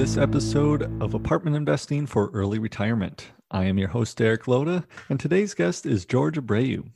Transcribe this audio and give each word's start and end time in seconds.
this 0.00 0.16
episode 0.16 0.84
of 1.02 1.12
Apartment 1.12 1.54
Investing 1.54 2.06
for 2.06 2.30
Early 2.30 2.58
Retirement. 2.58 3.32
I 3.50 3.66
am 3.66 3.76
your 3.76 3.88
host, 3.88 4.16
Derek 4.16 4.48
Loda, 4.48 4.86
and 5.10 5.20
today's 5.20 5.52
guest 5.52 5.84
is 5.84 6.06
George 6.06 6.38
Abreu. 6.38 6.90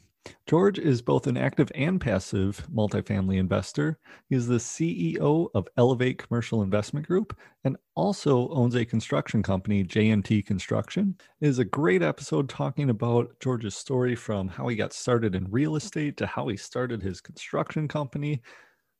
George 0.47 0.79
is 0.79 1.03
both 1.03 1.27
an 1.27 1.37
active 1.37 1.71
and 1.75 2.01
passive 2.01 2.67
multifamily 2.75 3.37
investor. 3.37 3.99
He's 4.31 4.47
the 4.47 4.55
CEO 4.55 5.49
of 5.55 5.69
Elevate 5.77 6.17
Commercial 6.17 6.63
Investment 6.63 7.07
Group 7.07 7.39
and 7.65 7.77
also 7.95 8.49
owns 8.49 8.75
a 8.75 8.87
construction 8.87 9.43
company, 9.43 9.85
JMT 9.85 10.47
Construction. 10.47 11.15
It 11.43 11.49
is 11.49 11.59
a 11.59 11.65
great 11.67 12.03
episode 12.03 12.49
talking 12.49 12.89
about 12.89 13.39
George's 13.39 13.77
story 13.77 14.15
from 14.15 14.49
how 14.49 14.67
he 14.69 14.77
got 14.77 14.95
started 14.95 15.35
in 15.35 15.51
real 15.51 15.77
estate 15.77 16.17
to 16.17 16.27
how 16.27 16.49
he 16.49 16.57
started 16.57 17.03
his 17.03 17.21
construction 17.21 17.87
company, 17.87 18.41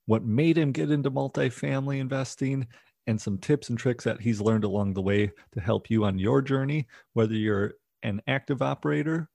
what 0.05 0.27
made 0.27 0.59
him 0.59 0.73
get 0.73 0.91
into 0.91 1.11
multifamily 1.11 2.01
investing, 2.01 2.67
and 3.07 3.21
some 3.21 3.39
tips 3.39 3.69
and 3.69 3.79
tricks 3.79 4.05
that 4.05 4.21
he's 4.21 4.41
learned 4.41 4.65
along 4.65 4.95
the 4.95 5.03
way 5.03 5.31
to 5.53 5.61
help 5.61 5.91
you 5.91 6.05
on 6.05 6.19
your 6.19 6.41
journey, 6.41 6.87
whether 7.13 7.35
you're 7.35 7.75
an 8.03 8.23
active 8.27 8.63
operator 8.63 9.29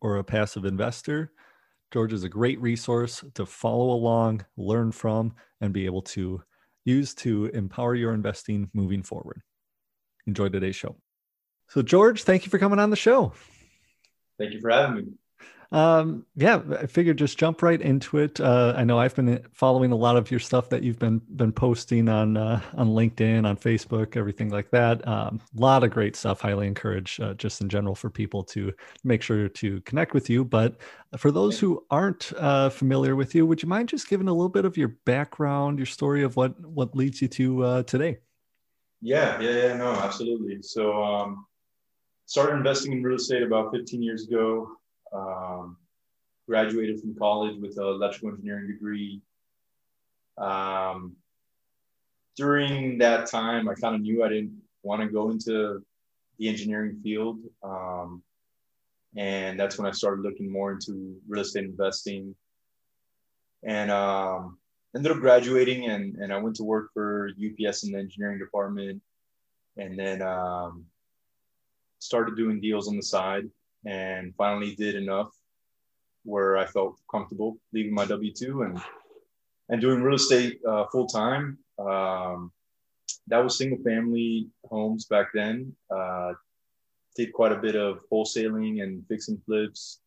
or 0.00 0.16
a 0.16 0.24
passive 0.24 0.64
investor. 0.64 1.32
George 1.92 2.12
is 2.12 2.24
a 2.24 2.28
great 2.28 2.60
resource 2.60 3.22
to 3.34 3.44
follow 3.44 3.90
along, 3.90 4.44
learn 4.56 4.92
from, 4.92 5.34
and 5.60 5.72
be 5.72 5.84
able 5.84 6.02
to 6.02 6.42
use 6.84 7.14
to 7.14 7.46
empower 7.46 7.94
your 7.94 8.14
investing 8.14 8.70
moving 8.72 9.02
forward. 9.02 9.42
Enjoy 10.26 10.48
today's 10.48 10.76
show. 10.76 10.96
So, 11.68 11.82
George, 11.82 12.24
thank 12.24 12.44
you 12.44 12.50
for 12.50 12.58
coming 12.58 12.78
on 12.78 12.90
the 12.90 12.96
show. 12.96 13.32
Thank 14.38 14.52
you 14.52 14.60
for 14.60 14.70
having 14.70 14.96
me. 14.96 15.12
Um, 15.72 16.26
yeah, 16.36 16.60
I 16.78 16.84
figured 16.84 17.16
just 17.16 17.38
jump 17.38 17.62
right 17.62 17.80
into 17.80 18.18
it. 18.18 18.38
Uh, 18.38 18.74
I 18.76 18.84
know 18.84 18.98
I've 18.98 19.16
been 19.16 19.42
following 19.52 19.90
a 19.90 19.96
lot 19.96 20.18
of 20.18 20.30
your 20.30 20.38
stuff 20.38 20.68
that 20.68 20.82
you've 20.82 20.98
been 20.98 21.22
been 21.34 21.50
posting 21.50 22.10
on 22.10 22.36
uh, 22.36 22.60
on 22.74 22.88
LinkedIn, 22.88 23.46
on 23.46 23.56
Facebook, 23.56 24.14
everything 24.14 24.50
like 24.50 24.70
that. 24.70 25.00
A 25.00 25.10
um, 25.10 25.40
lot 25.54 25.82
of 25.82 25.90
great 25.90 26.14
stuff. 26.14 26.42
Highly 26.42 26.66
encourage 26.66 27.18
uh, 27.20 27.32
just 27.34 27.62
in 27.62 27.70
general 27.70 27.94
for 27.94 28.10
people 28.10 28.44
to 28.44 28.70
make 29.02 29.22
sure 29.22 29.48
to 29.48 29.80
connect 29.80 30.12
with 30.12 30.28
you. 30.28 30.44
But 30.44 30.76
for 31.16 31.30
those 31.30 31.58
who 31.58 31.82
aren't 31.90 32.34
uh, 32.36 32.68
familiar 32.68 33.16
with 33.16 33.34
you, 33.34 33.46
would 33.46 33.62
you 33.62 33.68
mind 33.68 33.88
just 33.88 34.10
giving 34.10 34.28
a 34.28 34.32
little 34.32 34.50
bit 34.50 34.66
of 34.66 34.76
your 34.76 34.88
background, 35.06 35.78
your 35.78 35.86
story 35.86 36.22
of 36.22 36.36
what 36.36 36.60
what 36.60 36.94
leads 36.94 37.22
you 37.22 37.28
to 37.28 37.64
uh, 37.64 37.82
today? 37.84 38.18
Yeah, 39.00 39.40
yeah, 39.40 39.68
yeah, 39.68 39.76
no, 39.78 39.92
absolutely. 39.92 40.58
So, 40.60 41.02
um, 41.02 41.46
started 42.26 42.56
investing 42.56 42.92
in 42.92 43.02
real 43.02 43.16
estate 43.16 43.42
about 43.42 43.72
15 43.72 44.02
years 44.02 44.28
ago. 44.28 44.68
Um, 45.12 45.76
graduated 46.48 47.00
from 47.00 47.14
college 47.14 47.58
with 47.60 47.78
an 47.78 47.84
electrical 47.84 48.30
engineering 48.30 48.66
degree. 48.66 49.20
Um, 50.38 51.16
during 52.36 52.98
that 52.98 53.26
time, 53.26 53.68
I 53.68 53.74
kind 53.74 53.94
of 53.94 54.00
knew 54.00 54.24
I 54.24 54.28
didn't 54.28 54.60
want 54.82 55.02
to 55.02 55.08
go 55.08 55.30
into 55.30 55.84
the 56.38 56.48
engineering 56.48 57.00
field. 57.02 57.38
Um, 57.62 58.22
and 59.16 59.60
that's 59.60 59.78
when 59.78 59.86
I 59.86 59.92
started 59.92 60.22
looking 60.22 60.50
more 60.50 60.72
into 60.72 61.16
real 61.28 61.42
estate 61.42 61.64
investing. 61.64 62.34
And 63.62 63.90
um, 63.90 64.58
ended 64.96 65.12
up 65.12 65.20
graduating, 65.20 65.88
and, 65.88 66.16
and 66.16 66.32
I 66.32 66.38
went 66.38 66.56
to 66.56 66.64
work 66.64 66.90
for 66.92 67.30
UPS 67.30 67.84
in 67.84 67.92
the 67.92 67.98
engineering 67.98 68.38
department. 68.38 69.00
And 69.76 69.98
then 69.98 70.22
um, 70.22 70.86
started 71.98 72.36
doing 72.36 72.60
deals 72.60 72.88
on 72.88 72.96
the 72.96 73.02
side 73.02 73.48
and 73.84 74.34
finally 74.36 74.74
did 74.74 74.94
enough 74.94 75.30
where 76.24 76.56
I 76.56 76.66
felt 76.66 76.98
comfortable 77.10 77.58
leaving 77.72 77.94
my 77.94 78.04
W 78.06 78.32
two 78.32 78.62
and 78.62 78.80
and 79.68 79.80
doing 79.80 80.02
real 80.02 80.16
estate 80.16 80.60
uh, 80.68 80.86
full 80.92 81.06
time. 81.06 81.58
Um, 81.78 82.52
that 83.28 83.38
was 83.38 83.56
single 83.56 83.82
family 83.82 84.48
homes 84.64 85.06
back 85.06 85.28
then. 85.34 85.74
Uh, 85.90 86.32
did 87.16 87.32
quite 87.32 87.52
a 87.52 87.56
bit 87.56 87.76
of 87.76 88.00
wholesaling 88.10 88.82
and 88.82 89.06
fixing 89.08 89.40
flips. 89.46 90.00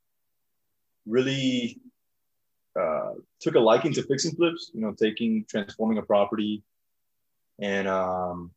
Really 1.05 1.79
uh, 2.79 3.13
took 3.39 3.55
a 3.55 3.59
liking 3.59 3.93
to 3.93 4.03
fixing 4.03 4.35
flips. 4.35 4.71
You 4.73 4.81
know, 4.81 4.93
taking 4.93 5.45
transforming 5.49 5.97
a 5.97 6.01
property 6.01 6.63
and 7.59 7.87
um, 7.87 8.51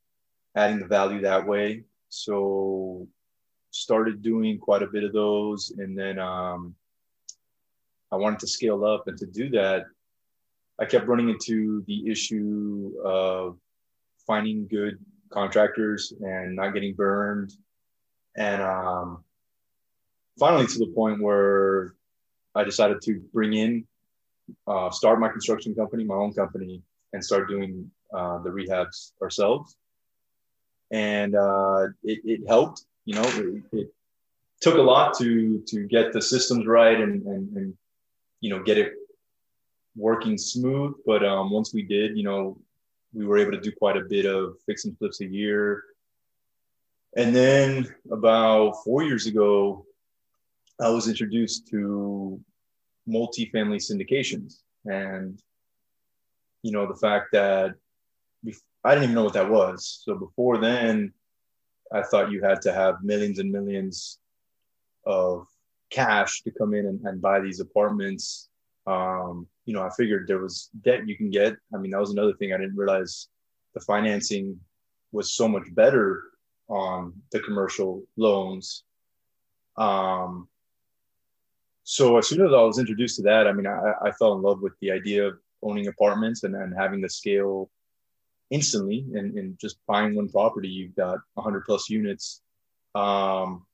adding 0.56 0.81
the 0.81 0.87
value 0.87 1.21
that 1.23 1.47
way. 1.47 1.85
So 2.09 3.06
started 3.71 4.23
doing 4.23 4.59
quite 4.59 4.83
a 4.83 4.87
bit 4.87 5.05
of 5.05 5.12
those. 5.12 5.73
And 5.79 5.97
then 5.97 6.19
um, 6.19 6.75
i 8.11 8.17
wanted 8.17 8.41
to 8.41 8.47
scale 8.47 8.84
up. 8.84 9.06
And 9.06 9.19
to 9.19 9.27
do 9.27 9.51
that 9.51 9.84
i 10.81 10.84
kept 10.84 11.09
running 11.09 11.29
into 11.29 11.83
the 11.87 12.09
issue 12.11 12.93
of 13.05 13.59
finding 14.27 14.67
good 14.69 14.99
contractors 15.31 16.12
and 16.21 16.56
not 16.56 16.73
getting 16.73 16.95
burned. 16.95 17.53
And 18.37 18.62
um, 18.62 19.25
finally 20.39 20.67
to 20.67 20.79
the 20.79 20.93
point 20.95 21.21
where 21.21 21.95
i 22.55 22.65
decided 22.65 23.00
to 23.03 23.21
bring 23.33 23.53
in 23.55 23.87
uh, 24.67 24.91
start 24.91 25.21
my 25.21 25.29
construction 25.29 25.75
company 25.75 26.05
my 26.05 26.15
own 26.15 26.33
company 26.33 26.83
and 27.12 27.25
start 27.25 27.49
doing 27.49 27.91
uh, 28.12 28.39
the 28.39 28.50
rehabs 28.50 29.12
ourselves. 29.23 29.77
And 30.91 31.35
uh, 31.35 31.89
it, 32.03 32.21
it 32.25 32.49
helped 32.49 32.85
you 33.09 33.15
know, 33.15 33.23
it, 33.23 33.63
it, 33.73 33.95
took 34.61 34.77
a 34.77 34.83
lot 34.83 35.17
to 35.17 35.63
to 35.69 35.87
get 35.87 36.13
the 36.13 36.21
systems 36.21 36.67
right 36.67 37.01
and 37.01 37.25
and, 37.27 37.57
and 37.57 37.75
you 38.41 38.51
know 38.51 38.63
get 38.63 38.77
it 38.77 38.93
working 39.97 40.37
smooth. 40.37 40.95
But 41.07 41.25
um, 41.25 41.51
once 41.51 41.73
we 41.73 41.83
did, 41.83 42.19
you 42.19 42.25
know, 42.25 42.59
we 43.15 43.25
were 43.25 43.39
able 43.39 43.53
to 43.53 43.61
do 43.61 43.73
quite 43.73 43.97
a 43.97 44.03
bit 44.03 44.27
of 44.27 44.57
fix 44.67 44.85
and 44.85 44.99
flips 44.99 45.21
a 45.23 45.27
year. 45.27 45.85
And 47.17 47.35
then 47.35 47.89
about 48.11 48.85
four 48.85 49.05
years 49.05 49.27
ago, 49.27 49.87
I 50.79 50.91
was 50.91 51.09
introduced 51.09 51.69
to 51.69 52.39
multifamily 53.09 53.81
syndications, 53.81 54.57
and 54.85 55.41
you 56.63 56.73
know 56.73 56.87
the 56.87 57.01
fact 57.01 57.29
that 57.33 57.75
I 58.85 58.91
didn't 58.91 59.05
even 59.05 59.15
know 59.15 59.25
what 59.25 59.35
that 59.35 59.49
was. 59.49 60.03
So 60.05 60.15
before 60.15 60.59
then, 60.59 61.15
I 61.93 62.03
thought 62.03 62.31
you 62.31 62.43
had 62.43 62.60
to 62.62 62.72
have 62.72 63.03
millions 63.03 63.38
and 63.38 63.50
millions 63.50 64.19
of 65.04 65.47
cash 65.91 66.43
to 66.43 66.50
come 66.50 66.75
in 66.75 66.87
and, 66.87 67.00
and 67.04 67.21
buy 67.21 67.41
these 67.41 67.60
apartments. 67.60 68.49
Um, 68.87 69.47
you 69.65 69.75
know, 69.75 69.82
I 69.82 69.91
figured 69.91 70.26
there 70.26 70.41
was 70.41 70.71
debt 70.82 71.06
you 71.06 71.16
can 71.16 71.31
get. 71.31 71.56
I 71.75 71.78
mean, 71.78 71.91
that 71.93 72.00
was 72.00 72.10
another 72.10 72.34
thing 72.34 72.53
I 72.53 72.59
didn't 72.59 72.76
realize 72.76 73.28
the 73.75 73.81
financing 73.81 74.59
was 75.12 75.32
so 75.32 75.49
much 75.49 75.65
better 75.75 76.22
on 76.69 77.15
the 77.32 77.41
commercial 77.41 78.03
loans. 78.16 78.84
Um, 79.76 80.49
so 81.84 82.19
as 82.19 82.28
soon 82.28 82.47
as 82.47 82.53
I 82.53 82.62
was 82.62 82.78
introduced 82.78 83.16
to 83.16 83.22
that, 83.22 83.47
I 83.47 83.53
mean, 83.53 83.66
I, 83.66 83.93
I 84.03 84.10
fell 84.12 84.34
in 84.34 84.43
love 84.43 84.60
with 84.60 84.75
the 84.81 84.91
idea 84.91 85.28
of 85.28 85.38
owning 85.62 85.88
apartments 85.88 86.44
and, 86.44 86.55
and 86.55 86.75
having 86.76 87.00
the 87.00 87.09
scale 87.09 87.70
instantly 88.51 89.05
and, 89.15 89.37
and 89.37 89.59
just 89.59 89.79
buying 89.87 90.15
one 90.15 90.29
property 90.29 90.69
you've 90.69 90.97
got 90.97 91.19
100 91.35 91.65
plus 91.65 91.91
units. 91.91 92.41
Um, 92.95 93.67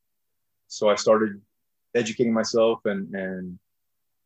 so 0.67 0.89
i 0.89 0.97
started 0.97 1.41
educating 1.95 2.33
myself 2.33 2.81
and, 2.85 3.15
and 3.15 3.59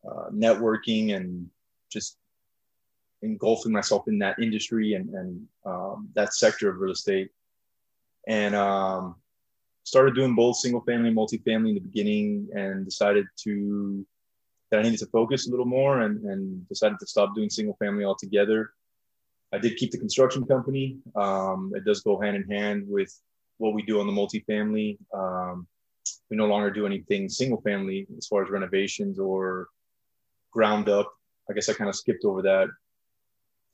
uh, 0.09 0.31
networking 0.31 1.15
and 1.15 1.51
just 1.91 2.17
engulfing 3.23 3.73
myself 3.73 4.09
in 4.09 4.19
that 4.21 4.39
industry 4.39 4.95
and, 4.95 5.11
and 5.11 5.47
um, 5.67 6.09
that 6.15 6.35
sector 6.35 6.71
of 6.71 6.79
real 6.79 6.93
estate. 6.93 7.31
And 8.27 8.55
um, 8.55 9.17
started 9.89 10.15
doing 10.15 10.35
both 10.35 10.57
single 10.57 10.83
family 10.83 11.09
and 11.09 11.17
multifamily 11.17 11.71
in 11.71 11.75
the 11.75 11.81
beginning 11.81 12.49
and 12.55 12.85
decided 12.85 13.27
to 13.37 14.07
that 14.71 14.81
i 14.81 14.83
needed 14.83 14.99
to 14.99 15.07
focus 15.07 15.49
a 15.49 15.51
little 15.51 15.67
more 15.67 16.03
and, 16.03 16.23
and 16.25 16.69
decided 16.69 16.99
to 17.01 17.07
stop 17.07 17.35
doing 17.35 17.49
single 17.49 17.75
family 17.77 18.05
altogether 18.05 18.73
I 19.53 19.59
did 19.59 19.77
keep 19.77 19.91
the 19.91 19.99
construction 19.99 20.45
company. 20.45 20.99
Um, 21.17 21.73
it 21.75 21.85
does 21.85 22.03
go 22.03 22.21
hand 22.21 22.37
in 22.37 22.45
hand 22.45 22.85
with 22.87 23.13
what 23.57 23.75
we 23.75 23.83
do 23.83 24.01
on 24.01 24.07
the 24.07 24.13
multifamily. 24.13 24.99
Um, 25.15 25.67
we 26.31 26.37
no 26.37 26.47
longer 26.47 26.71
do 26.71 26.87
anything 26.87 27.29
single 27.29 27.61
family 27.63 28.07
as 28.17 28.27
far 28.27 28.43
as 28.45 28.51
renovations 28.51 29.19
or 29.19 29.69
ground 30.53 30.89
up. 30.89 31.11
I 31.51 31.55
guess 31.55 31.69
I 31.69 31.73
kind 31.73 31.89
of 31.89 31.97
skipped 31.97 32.25
over 32.25 32.43
that. 32.43 32.69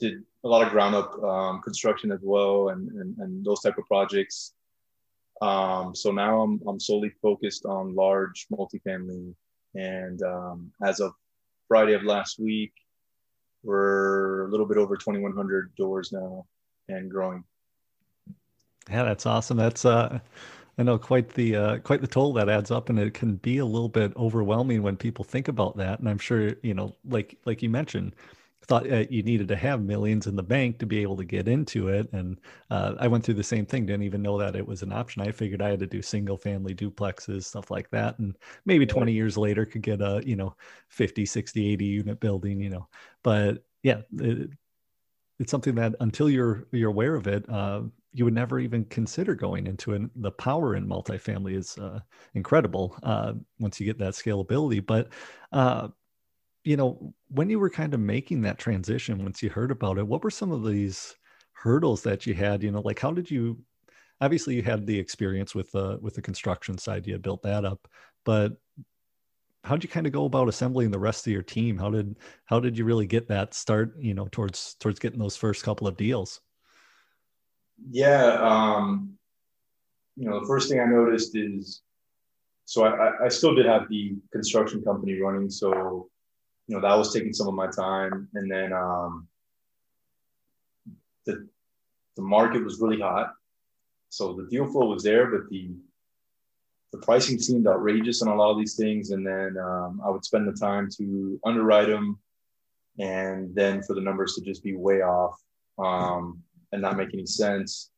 Did 0.01 0.23
a 0.45 0.49
lot 0.49 0.65
of 0.65 0.73
ground 0.73 0.95
up 0.95 1.23
um, 1.23 1.61
construction 1.63 2.13
as 2.13 2.21
well 2.23 2.69
and, 2.69 2.91
and, 2.91 3.17
and, 3.19 3.45
those 3.45 3.61
type 3.61 3.79
of 3.79 3.87
projects. 3.87 4.53
Um, 5.41 5.95
so 5.95 6.11
now 6.11 6.43
I'm, 6.43 6.61
I'm 6.67 6.81
solely 6.81 7.11
focused 7.23 7.65
on 7.65 7.95
large 7.95 8.47
multifamily. 8.53 9.35
And 9.75 10.23
um, 10.23 10.73
as 10.85 11.01
of 11.01 11.13
Friday 11.69 11.95
of 11.95 12.03
last 12.03 12.39
week, 12.39 12.73
we're 13.65 14.47
a 14.47 14.51
little 14.51 14.67
bit 14.67 14.77
over 14.77 14.97
2,100 14.97 15.75
doors 15.77 16.13
now 16.13 16.47
and 16.89 17.11
growing. 17.11 17.45
Yeah, 18.91 19.05
that's 19.05 19.27
awesome. 19.27 19.57
That's 19.57 19.85
uh, 19.85 20.21
I 20.77 20.83
know 20.83 20.99
quite 20.99 21.31
the 21.31 21.57
uh, 21.57 21.79
quite 21.79 22.01
the 22.01 22.07
toll 22.07 22.35
that 22.35 22.49
adds 22.49 22.71
up, 22.71 22.91
and 22.91 22.99
it 22.99 23.15
can 23.15 23.37
be 23.37 23.59
a 23.59 23.65
little 23.65 23.89
bit 23.89 24.15
overwhelming 24.17 24.83
when 24.83 24.97
people 24.97 25.25
think 25.25 25.49
about 25.49 25.77
that. 25.79 26.01
And 26.01 26.09
I'm 26.09 26.19
sure 26.19 26.55
you 26.63 26.75
know, 26.75 26.95
like 27.09 27.39
like 27.47 27.63
you 27.63 27.71
mentioned, 27.71 28.15
thought 28.65 28.91
uh, 28.91 29.05
you 29.11 29.23
needed 29.23 29.49
to 29.49 29.57
have 29.57 29.83
millions 29.83 30.27
in 30.27 30.37
the 30.37 30.43
bank 30.43 30.79
to 30.79 30.87
be 30.87 31.01
able 31.01 31.17
to 31.17 31.25
get 31.25 31.49
into 31.49 31.89
it. 31.89 32.11
And 32.13 32.41
uh, 32.71 32.95
I 32.99 33.09
went 33.09 33.25
through 33.25 33.35
the 33.35 33.43
same 33.43 33.67
thing, 33.67 33.87
didn't 33.87 34.05
even 34.05 34.23
know 34.23 34.39
that 34.39 34.57
it 34.57 34.67
was 34.67 34.83
an 34.83 34.93
option. 34.93 35.23
I 35.23 35.33
figured 35.33 35.63
I 35.63 35.71
had 35.71 35.81
to 35.81 35.87
do 35.87 36.03
single 36.03 36.37
family 36.37 36.75
duplexes, 36.75 37.45
stuff 37.45 37.71
like 37.71 37.91
that. 37.91 38.19
And 38.19 38.37
maybe 38.65 38.87
20 38.87 39.13
years 39.13 39.37
later 39.37 39.67
could 39.67 39.83
get 39.83 40.01
a, 40.01 40.23
you 40.25 40.37
know, 40.37 40.57
50, 40.89 41.27
60, 41.27 41.73
80 41.73 41.85
unit 41.85 42.21
building, 42.21 42.61
you 42.61 42.71
know, 42.71 42.89
but 43.23 43.65
yeah, 43.83 44.01
it, 44.19 44.51
it's 45.39 45.51
something 45.51 45.75
that 45.75 45.95
until 46.01 46.31
you're, 46.31 46.67
you're 46.73 46.91
aware 46.91 47.17
of 47.17 47.27
it, 47.27 47.49
uh, 47.51 47.83
you 48.13 48.25
would 48.25 48.35
never 48.35 48.61
even 48.61 48.85
consider 48.85 49.35
going 49.35 49.67
into 49.67 49.93
it. 49.93 50.03
The 50.23 50.31
power 50.31 50.77
in 50.77 50.87
multifamily 50.87 51.57
is 51.57 51.77
uh, 51.79 51.99
incredible 52.35 52.97
uh, 53.03 53.35
once 53.59 53.81
you 53.81 53.87
get 53.87 53.99
that 53.99 54.15
scalability. 54.15 54.85
But 54.85 55.09
uh, 55.53 55.89
you 56.65 56.77
know, 56.77 57.15
when 57.29 57.51
you 57.51 57.61
were 57.61 57.71
kind 57.71 57.93
of 57.95 58.01
making 58.01 58.43
that 58.43 58.59
transition, 58.59 59.23
once 59.23 59.43
you 59.43 59.51
heard 59.51 59.71
about 59.71 59.99
it, 59.99 60.07
what 60.07 60.25
were 60.25 60.31
some 60.31 60.51
of 60.51 60.65
these 60.65 61.15
hurdles 61.53 62.03
that 62.03 62.27
you 62.27 62.35
had? 62.35 62.63
You 62.63 62.73
know, 62.73 62.81
like 62.81 62.99
how 62.99 63.13
did 63.13 63.31
you? 63.31 63.59
Obviously, 64.21 64.55
you 64.55 64.63
had 64.63 64.87
the 64.87 64.99
experience 64.99 65.55
with 65.55 65.71
the 65.73 65.99
with 66.01 66.15
the 66.15 66.23
construction 66.23 66.79
side. 66.79 67.07
You 67.07 67.19
built 67.19 67.43
that 67.43 67.65
up, 67.65 67.87
but 68.25 68.53
how 69.63 69.77
did 69.77 69.85
you 69.85 69.91
kind 69.91 70.07
of 70.07 70.13
go 70.13 70.25
about 70.25 70.49
assembling 70.49 70.91
the 70.91 70.99
rest 70.99 71.27
of 71.27 71.33
your 71.33 71.43
team? 71.43 71.77
How 71.79 71.91
did 71.91 72.17
how 72.47 72.61
did 72.61 72.79
you 72.79 72.85
really 72.85 73.07
get 73.07 73.29
that 73.29 73.53
start? 73.53 73.95
You 73.99 74.15
know, 74.15 74.29
towards 74.31 74.75
towards 74.81 74.99
getting 74.99 75.19
those 75.19 75.37
first 75.37 75.65
couple 75.65 75.87
of 75.87 75.97
deals. 75.97 76.41
Yeah, 77.91 78.39
um, 78.41 79.19
you 80.17 80.31
know, 80.31 80.41
the 80.41 80.47
first 80.47 80.71
thing 80.71 80.81
I 80.81 80.85
noticed 80.85 81.37
is, 81.37 81.83
so 82.65 82.85
I, 82.85 83.25
I 83.25 83.29
still 83.29 83.55
did 83.55 83.67
have 83.67 83.89
the 83.89 84.17
construction 84.33 84.83
company 84.83 85.21
running, 85.21 85.51
so 85.51 86.09
you 86.67 86.75
know 86.75 86.81
that 86.81 86.97
was 86.97 87.13
taking 87.13 87.33
some 87.33 87.49
of 87.49 87.55
my 87.55 87.67
time. 87.67 88.29
And 88.35 88.51
then 88.51 88.73
um, 88.73 89.29
the 91.27 91.47
the 92.17 92.23
market 92.23 92.65
was 92.65 92.81
really 92.81 93.01
hot. 93.01 93.35
So 94.09 94.35
the 94.35 94.47
deal 94.49 94.71
flow 94.71 94.87
was 94.87 95.03
there 95.03 95.31
but 95.31 95.49
the 95.51 95.71
the 96.93 96.99
pricing 96.99 97.41
seemed 97.41 97.67
outrageous 97.67 98.23
on 98.23 98.29
a 98.29 98.35
lot 98.35 98.53
of 98.53 98.59
these 98.59 98.77
things. 98.77 99.11
And 99.11 99.27
then 99.27 99.57
um, 99.59 100.01
i 100.05 100.11
would 100.11 100.25
spend 100.25 100.47
the 100.49 100.53
time 100.53 100.89
to 100.97 101.41
underwrite 101.45 101.89
them 101.89 102.19
and 102.99 103.53
then 103.55 103.83
for 103.83 103.95
the 103.95 104.01
numbers 104.01 104.35
to 104.35 104.41
just 104.41 104.63
be 104.63 104.77
way 104.77 105.03
off 105.03 105.37
um, 105.79 106.41
and 106.71 106.81
not 106.81 106.97
make 106.97 107.13
any 107.13 107.27
sense. 107.27 107.91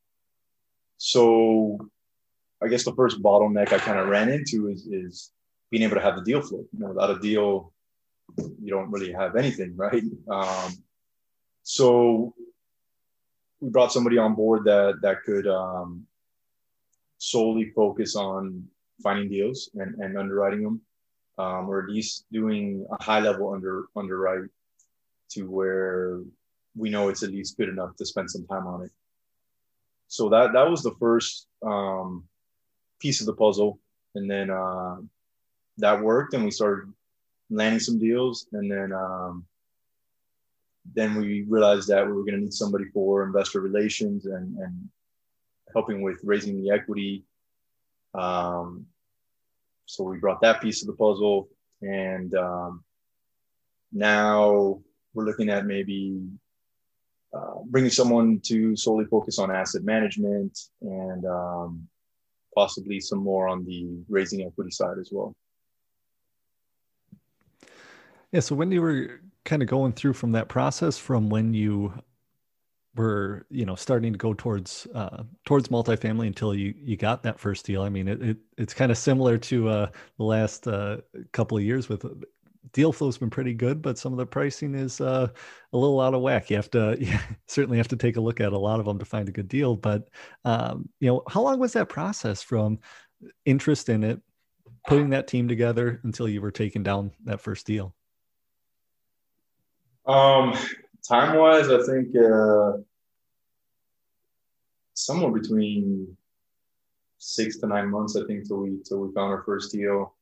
So 0.98 1.78
i 2.62 2.69
guess 2.69 2.84
the 2.84 2.94
first 2.94 3.22
bottleneck 3.22 3.70
i 3.72 3.78
kind 3.78 3.98
of 3.98 4.08
ran 4.08 4.30
into 4.30 4.69
is, 4.70 4.86
is 4.86 5.30
being 5.70 5.82
able 5.82 5.96
to 5.96 6.00
have 6.00 6.16
the 6.16 6.22
deal 6.22 6.40
flow. 6.40 6.64
You 6.72 6.78
know 6.80 6.88
without 6.88 7.10
a 7.10 7.19
deal 7.20 7.74
you 8.38 8.70
don't 8.70 8.90
really 8.90 9.12
have 9.12 9.37
anything, 9.37 9.76
right? 9.76 10.02
Um, 10.28 10.73
so 11.62 12.34
we 13.61 13.70
brought 13.70 13.93
somebody 13.93 14.19
on 14.19 14.34
board 14.34 14.64
that 14.64 15.00
that 15.02 15.23
could 15.25 15.46
um, 15.46 16.06
solely 17.19 17.70
focus 17.70 18.17
on 18.17 18.64
finding 19.02 19.28
deals 19.28 19.70
and, 19.75 19.94
and 19.96 20.19
underwriting 20.19 20.62
them, 20.62 20.81
um, 21.38 21.69
or 21.69 21.82
at 21.82 21.90
least 21.90 22.25
doing 22.32 22.87
a 22.99 23.02
high 23.02 23.20
level 23.20 23.52
under 23.52 23.87
underwrite 23.96 24.49
to 25.31 25.50
where 25.50 26.20
we 26.76 26.90
know 26.90 27.08
it's 27.08 27.22
at 27.22 27.31
least 27.31 27.56
good 27.56 27.69
enough 27.69 27.96
to 27.96 28.06
spend 28.06 28.31
some 28.31 28.46
time 28.46 28.67
on 28.67 28.82
it. 28.82 28.90
So 30.08 30.29
that 30.29 30.52
that 30.52 30.70
was 30.70 30.82
the 30.82 30.94
first 31.00 31.49
um, 31.64 32.25
piece 33.00 33.20
of 33.20 33.26
the 33.26 33.34
puzzle, 33.34 33.81
and 34.14 34.31
then 34.31 34.50
uh, 34.50 34.96
that 35.79 36.00
worked, 36.00 36.34
and 36.34 36.44
we 36.44 36.50
started 36.50 36.93
landing 37.50 37.81
some 37.81 37.98
deals, 37.98 38.46
and 38.52 38.70
then 38.70 38.93
um, 38.93 39.46
then 40.94 41.16
we 41.16 41.43
realized 41.48 41.88
that 41.88 42.06
we 42.06 42.12
were 42.12 42.22
going 42.22 42.34
to 42.34 42.40
need 42.40 42.52
somebody 42.52 42.84
for 42.93 43.25
investor 43.25 43.60
relations 43.60 44.26
and, 44.26 44.56
and 44.58 44.88
helping 45.72 46.02
with 46.02 46.20
raising 46.22 46.62
the 46.62 46.70
equity. 46.70 47.25
Um, 48.14 48.87
so 49.87 50.04
we 50.04 50.19
brought 50.19 50.40
that 50.43 50.60
piece 50.60 50.82
of 50.82 50.87
the 50.88 50.94
puzzle, 50.94 51.48
and 51.82 52.34
um, 52.34 52.84
now 53.93 54.81
we're 55.14 55.25
looking 55.25 55.48
at 55.48 55.66
maybe 55.66 56.20
uh, 57.34 57.56
bringing 57.66 57.90
someone 57.90 58.40
to 58.40 58.76
solely 58.76 59.04
focus 59.06 59.38
on 59.38 59.50
asset 59.50 59.82
management 59.82 60.58
and 60.81 61.25
um, 61.26 61.87
possibly 62.54 63.00
some 63.00 63.19
more 63.19 63.48
on 63.48 63.64
the 63.64 63.87
raising 64.08 64.43
equity 64.46 64.70
side 64.70 64.98
as 64.98 65.10
well. 65.12 65.34
Yeah. 68.36 68.40
So 68.40 68.54
when 68.54 68.70
you 68.70 68.82
were 68.82 69.22
kind 69.46 69.62
of 69.62 69.68
going 69.68 69.92
through 69.94 70.12
from 70.12 70.32
that 70.32 70.50
process, 70.50 70.98
from 70.98 71.30
when 71.30 71.54
you 71.54 71.94
were, 72.94 73.46
you 73.48 73.64
know, 73.64 73.74
starting 73.74 74.12
to 74.12 74.18
go 74.18 74.34
towards 74.34 74.86
uh, 74.94 75.22
towards 75.46 75.68
multifamily 75.68 76.26
until 76.26 76.54
you 76.54 76.74
you 76.76 76.98
got 76.98 77.22
that 77.22 77.40
first 77.40 77.64
deal. 77.64 77.80
I 77.80 77.88
mean, 77.88 78.08
it, 78.08 78.22
it 78.22 78.36
it's 78.58 78.74
kind 78.74 78.92
of 78.92 78.98
similar 78.98 79.38
to 79.38 79.68
uh, 79.70 79.90
the 80.18 80.24
last 80.24 80.68
uh, 80.68 80.98
couple 81.32 81.56
of 81.56 81.64
years 81.64 81.88
with 81.88 82.04
deal 82.74 82.92
flow's 82.92 83.16
been 83.16 83.30
pretty 83.30 83.54
good, 83.54 83.80
but 83.80 83.96
some 83.96 84.12
of 84.12 84.18
the 84.18 84.26
pricing 84.26 84.74
is 84.74 85.00
uh, 85.00 85.28
a 85.72 85.78
little 85.78 85.98
out 86.02 86.12
of 86.12 86.20
whack. 86.20 86.50
You 86.50 86.56
have 86.56 86.70
to 86.72 86.94
you 87.00 87.16
certainly 87.46 87.78
have 87.78 87.88
to 87.88 87.96
take 87.96 88.18
a 88.18 88.20
look 88.20 88.42
at 88.42 88.52
a 88.52 88.58
lot 88.58 88.80
of 88.80 88.84
them 88.84 88.98
to 88.98 89.06
find 89.06 89.30
a 89.30 89.32
good 89.32 89.48
deal. 89.48 89.76
But 89.76 90.10
um, 90.44 90.90
you 91.00 91.08
know, 91.08 91.22
how 91.26 91.40
long 91.40 91.58
was 91.58 91.72
that 91.72 91.88
process 91.88 92.42
from 92.42 92.80
interest 93.46 93.88
in 93.88 94.04
it, 94.04 94.20
putting 94.86 95.08
that 95.10 95.26
team 95.26 95.48
together 95.48 96.02
until 96.04 96.28
you 96.28 96.42
were 96.42 96.50
taking 96.50 96.82
down 96.82 97.12
that 97.24 97.40
first 97.40 97.66
deal? 97.66 97.95
Um, 100.06 100.55
time 101.06 101.37
wise, 101.37 101.69
I 101.69 101.82
think 101.85 102.14
uh, 102.17 102.73
somewhere 104.94 105.32
between 105.32 106.17
six 107.19 107.58
to 107.58 107.67
nine 107.67 107.91
months. 107.91 108.17
I 108.17 108.25
think 108.26 108.47
till 108.47 108.58
we 108.58 108.79
till 108.85 109.00
we 109.00 109.12
found 109.12 109.32
our 109.32 109.43
first 109.43 109.73
deal. 109.73 110.14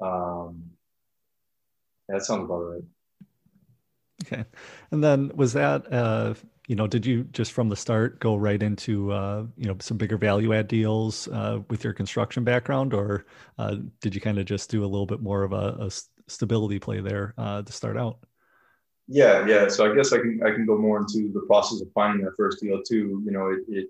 Um, 0.00 0.64
that 2.08 2.24
sounds 2.24 2.44
about 2.44 2.58
right. 2.58 2.82
Okay, 4.24 4.44
and 4.90 5.02
then 5.02 5.30
was 5.34 5.52
that 5.52 5.90
uh, 5.92 6.34
you 6.66 6.76
know 6.76 6.86
did 6.86 7.06
you 7.06 7.24
just 7.24 7.52
from 7.52 7.68
the 7.68 7.76
start 7.76 8.20
go 8.20 8.36
right 8.36 8.62
into 8.62 9.12
uh, 9.12 9.44
you 9.56 9.66
know 9.66 9.76
some 9.80 9.96
bigger 9.96 10.16
value 10.16 10.52
add 10.54 10.68
deals 10.68 11.28
uh, 11.28 11.60
with 11.70 11.84
your 11.84 11.92
construction 11.92 12.42
background, 12.42 12.94
or 12.94 13.26
uh, 13.58 13.76
did 14.00 14.14
you 14.14 14.20
kind 14.20 14.38
of 14.38 14.46
just 14.46 14.70
do 14.70 14.82
a 14.82 14.86
little 14.86 15.06
bit 15.06 15.20
more 15.20 15.44
of 15.44 15.52
a, 15.52 15.76
a 15.80 15.90
stability 16.26 16.78
play 16.78 17.00
there 17.00 17.34
uh, 17.38 17.62
to 17.62 17.72
start 17.72 17.96
out? 17.96 18.18
Yeah, 19.06 19.46
yeah. 19.46 19.68
So 19.68 19.90
I 19.90 19.94
guess 19.94 20.12
I 20.12 20.18
can 20.18 20.40
I 20.44 20.50
can 20.50 20.64
go 20.64 20.78
more 20.78 20.98
into 20.98 21.30
the 21.32 21.44
process 21.46 21.80
of 21.80 21.92
finding 21.92 22.24
that 22.24 22.36
first 22.36 22.60
deal 22.60 22.82
too. 22.82 23.22
You 23.24 23.32
know, 23.32 23.48
it 23.48 23.60
it, 23.68 23.88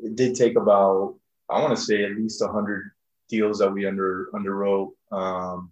it 0.00 0.16
did 0.16 0.34
take 0.34 0.56
about 0.56 1.14
I 1.48 1.60
want 1.60 1.76
to 1.76 1.82
say 1.82 2.04
at 2.04 2.16
least 2.16 2.42
hundred 2.42 2.90
deals 3.28 3.58
that 3.58 3.72
we 3.72 3.86
under 3.86 4.28
underwrote 4.34 4.92
um, 5.12 5.70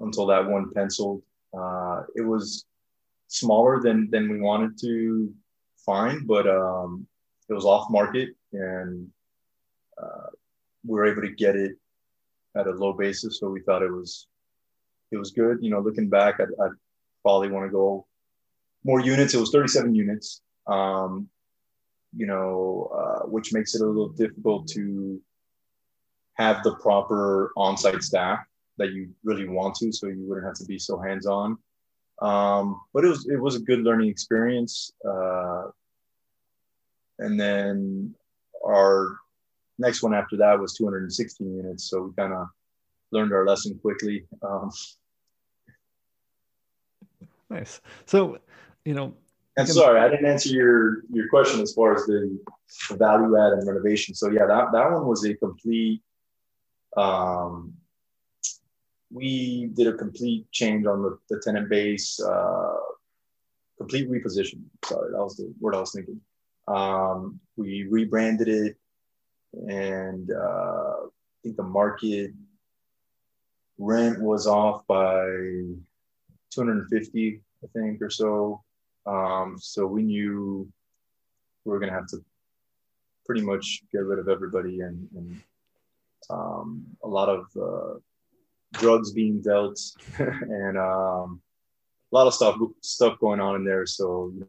until 0.00 0.26
that 0.26 0.46
one 0.46 0.72
penciled. 0.74 1.22
Uh, 1.56 2.02
it 2.14 2.20
was 2.22 2.66
smaller 3.28 3.80
than 3.80 4.10
than 4.10 4.28
we 4.28 4.38
wanted 4.38 4.78
to 4.82 5.32
find, 5.86 6.26
but 6.26 6.46
um, 6.46 7.06
it 7.48 7.54
was 7.54 7.64
off 7.64 7.90
market 7.90 8.30
and 8.52 9.08
uh, 10.00 10.28
we 10.86 10.94
were 10.94 11.06
able 11.06 11.22
to 11.22 11.34
get 11.34 11.56
it 11.56 11.76
at 12.56 12.66
a 12.66 12.70
low 12.70 12.92
basis. 12.92 13.40
So 13.40 13.48
we 13.48 13.62
thought 13.62 13.82
it 13.82 13.90
was 13.90 14.26
it 15.10 15.16
was 15.16 15.30
good. 15.30 15.58
You 15.60 15.70
know, 15.70 15.80
looking 15.80 16.08
back, 16.08 16.40
I'd, 16.40 16.48
I'd 16.62 16.72
probably 17.22 17.50
want 17.50 17.66
to 17.66 17.70
go 17.70 18.06
more 18.84 19.00
units. 19.00 19.34
It 19.34 19.40
was 19.40 19.50
37 19.50 19.94
units, 19.94 20.42
um, 20.66 21.28
you 22.16 22.26
know, 22.26 22.90
uh, 22.94 23.26
which 23.26 23.52
makes 23.52 23.74
it 23.74 23.82
a 23.82 23.86
little 23.86 24.08
difficult 24.08 24.68
to 24.68 25.20
have 26.34 26.62
the 26.62 26.74
proper 26.76 27.52
on-site 27.56 28.02
staff 28.02 28.40
that 28.78 28.92
you 28.92 29.10
really 29.24 29.48
want 29.48 29.74
to, 29.76 29.92
so 29.92 30.06
you 30.06 30.24
wouldn't 30.26 30.46
have 30.46 30.54
to 30.56 30.64
be 30.64 30.78
so 30.78 31.00
hands-on. 31.00 31.58
Um, 32.20 32.80
but 32.92 33.04
it 33.04 33.08
was 33.08 33.28
it 33.28 33.40
was 33.40 33.56
a 33.56 33.60
good 33.60 33.80
learning 33.80 34.08
experience. 34.08 34.92
Uh, 35.08 35.68
and 37.18 37.38
then 37.38 38.14
our 38.64 39.16
next 39.78 40.02
one 40.02 40.14
after 40.14 40.36
that 40.36 40.58
was 40.58 40.74
216 40.74 41.56
units, 41.56 41.90
so 41.90 42.02
we 42.02 42.14
kind 42.14 42.32
of 42.32 42.48
learned 43.10 43.32
our 43.32 43.46
lesson 43.46 43.78
quickly. 43.78 44.26
Um, 44.42 44.70
nice. 47.50 47.80
So, 48.06 48.38
you 48.84 48.94
know, 48.94 49.14
and 49.56 49.66
can... 49.66 49.74
sorry, 49.74 50.00
I 50.00 50.08
didn't 50.08 50.26
answer 50.26 50.50
your 50.50 51.02
your 51.10 51.28
question 51.28 51.60
as 51.60 51.72
far 51.72 51.94
as 51.94 52.04
the, 52.06 52.38
the 52.90 52.96
value 52.96 53.36
add 53.36 53.54
and 53.54 53.66
renovation. 53.66 54.14
So 54.14 54.30
yeah, 54.30 54.46
that 54.46 54.72
that 54.72 54.92
one 54.92 55.06
was 55.06 55.24
a 55.24 55.34
complete. 55.34 56.02
Um, 56.96 57.74
we 59.10 59.70
did 59.74 59.86
a 59.86 59.94
complete 59.94 60.50
change 60.52 60.86
on 60.86 61.02
the, 61.02 61.18
the 61.30 61.40
tenant 61.40 61.68
base, 61.68 62.20
uh, 62.20 62.76
complete 63.78 64.08
reposition. 64.08 64.60
Sorry, 64.84 65.12
that 65.12 65.18
was 65.18 65.36
the 65.36 65.52
word 65.60 65.74
I 65.74 65.80
was 65.80 65.92
thinking. 65.92 66.20
Um, 66.66 67.40
we 67.56 67.84
rebranded 67.84 68.48
it, 68.48 68.76
and 69.66 70.30
uh, 70.30 70.94
I 71.04 71.38
think 71.42 71.56
the 71.56 71.62
market 71.62 72.32
rent 73.78 74.20
was 74.20 74.46
off 74.46 74.86
by 74.86 75.26
250, 76.50 77.40
I 77.62 77.66
think, 77.72 78.02
or 78.02 78.10
so. 78.10 78.62
Um, 79.06 79.56
so 79.58 79.86
we 79.86 80.02
knew 80.02 80.68
we 81.64 81.72
were 81.72 81.78
going 81.78 81.90
to 81.90 81.98
have 81.98 82.08
to 82.08 82.18
pretty 83.24 83.42
much 83.42 83.82
get 83.92 84.04
rid 84.04 84.18
of 84.18 84.28
everybody 84.28 84.80
and, 84.80 85.08
and 85.16 85.40
um, 86.30 86.84
a 87.04 87.08
lot 87.08 87.28
of 87.28 87.46
uh, 87.60 87.98
drugs 88.72 89.12
being 89.12 89.40
dealt 89.40 89.78
and 90.18 90.76
um, 90.78 91.40
a 92.10 92.14
lot 92.14 92.26
of 92.26 92.34
stuff 92.34 92.58
stuff 92.80 93.18
going 93.20 93.40
on 93.40 93.56
in 93.56 93.64
there. 93.64 93.86
So 93.86 94.32
you 94.34 94.46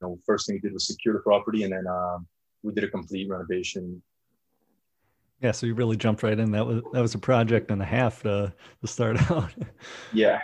know, 0.00 0.18
first 0.26 0.46
thing 0.46 0.56
we 0.56 0.60
did 0.60 0.72
was 0.72 0.86
secure 0.86 1.14
the 1.14 1.20
property, 1.20 1.64
and 1.64 1.72
then 1.72 1.86
um, 1.86 2.26
we 2.62 2.72
did 2.72 2.84
a 2.84 2.88
complete 2.88 3.28
renovation. 3.28 4.02
Yeah, 5.42 5.50
so 5.50 5.66
you 5.66 5.74
really 5.74 5.96
jumped 5.96 6.22
right 6.22 6.38
in. 6.38 6.52
That 6.52 6.64
was 6.66 6.82
that 6.92 7.00
was 7.00 7.14
a 7.14 7.18
project 7.18 7.70
and 7.70 7.82
a 7.82 7.84
half 7.84 8.22
to 8.22 8.52
to 8.80 8.86
start 8.86 9.18
out. 9.30 9.52
Yeah, 10.12 10.38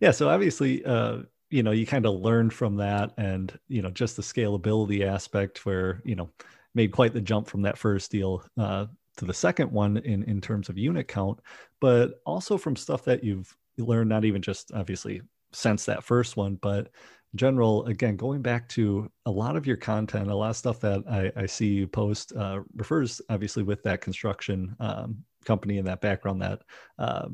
yeah. 0.00 0.10
So 0.10 0.28
obviously, 0.30 0.84
uh, 0.84 1.18
you 1.50 1.62
know, 1.62 1.70
you 1.70 1.86
kind 1.86 2.06
of 2.06 2.14
learned 2.20 2.54
from 2.54 2.76
that, 2.76 3.12
and 3.18 3.56
you 3.68 3.82
know, 3.82 3.90
just 3.90 4.16
the 4.16 4.22
scalability 4.22 5.06
aspect, 5.06 5.66
where 5.66 6.00
you 6.04 6.14
know, 6.16 6.30
made 6.74 6.92
quite 6.92 7.12
the 7.12 7.20
jump 7.20 7.46
from 7.46 7.62
that 7.62 7.76
first 7.76 8.10
deal 8.10 8.42
uh, 8.56 8.86
to 9.18 9.24
the 9.26 9.34
second 9.34 9.70
one 9.70 9.98
in 9.98 10.22
in 10.24 10.40
terms 10.40 10.70
of 10.70 10.78
unit 10.78 11.08
count, 11.08 11.38
but 11.78 12.22
also 12.24 12.56
from 12.56 12.74
stuff 12.74 13.04
that 13.04 13.22
you've 13.22 13.54
learned, 13.76 14.08
not 14.08 14.24
even 14.24 14.40
just 14.40 14.72
obviously 14.72 15.20
since 15.52 15.84
that 15.84 16.04
first 16.04 16.38
one, 16.38 16.54
but 16.56 16.88
general 17.34 17.84
again 17.86 18.16
going 18.16 18.42
back 18.42 18.68
to 18.68 19.10
a 19.24 19.30
lot 19.30 19.56
of 19.56 19.66
your 19.66 19.76
content 19.76 20.30
a 20.30 20.34
lot 20.34 20.50
of 20.50 20.56
stuff 20.56 20.80
that 20.80 21.02
i, 21.10 21.32
I 21.42 21.46
see 21.46 21.68
you 21.68 21.86
post 21.86 22.32
uh, 22.36 22.60
refers 22.76 23.22
obviously 23.30 23.62
with 23.62 23.82
that 23.84 24.02
construction 24.02 24.76
um, 24.80 25.24
company 25.44 25.78
and 25.78 25.86
that 25.86 26.00
background 26.00 26.42
that 26.42 26.60
uh, 26.98 27.28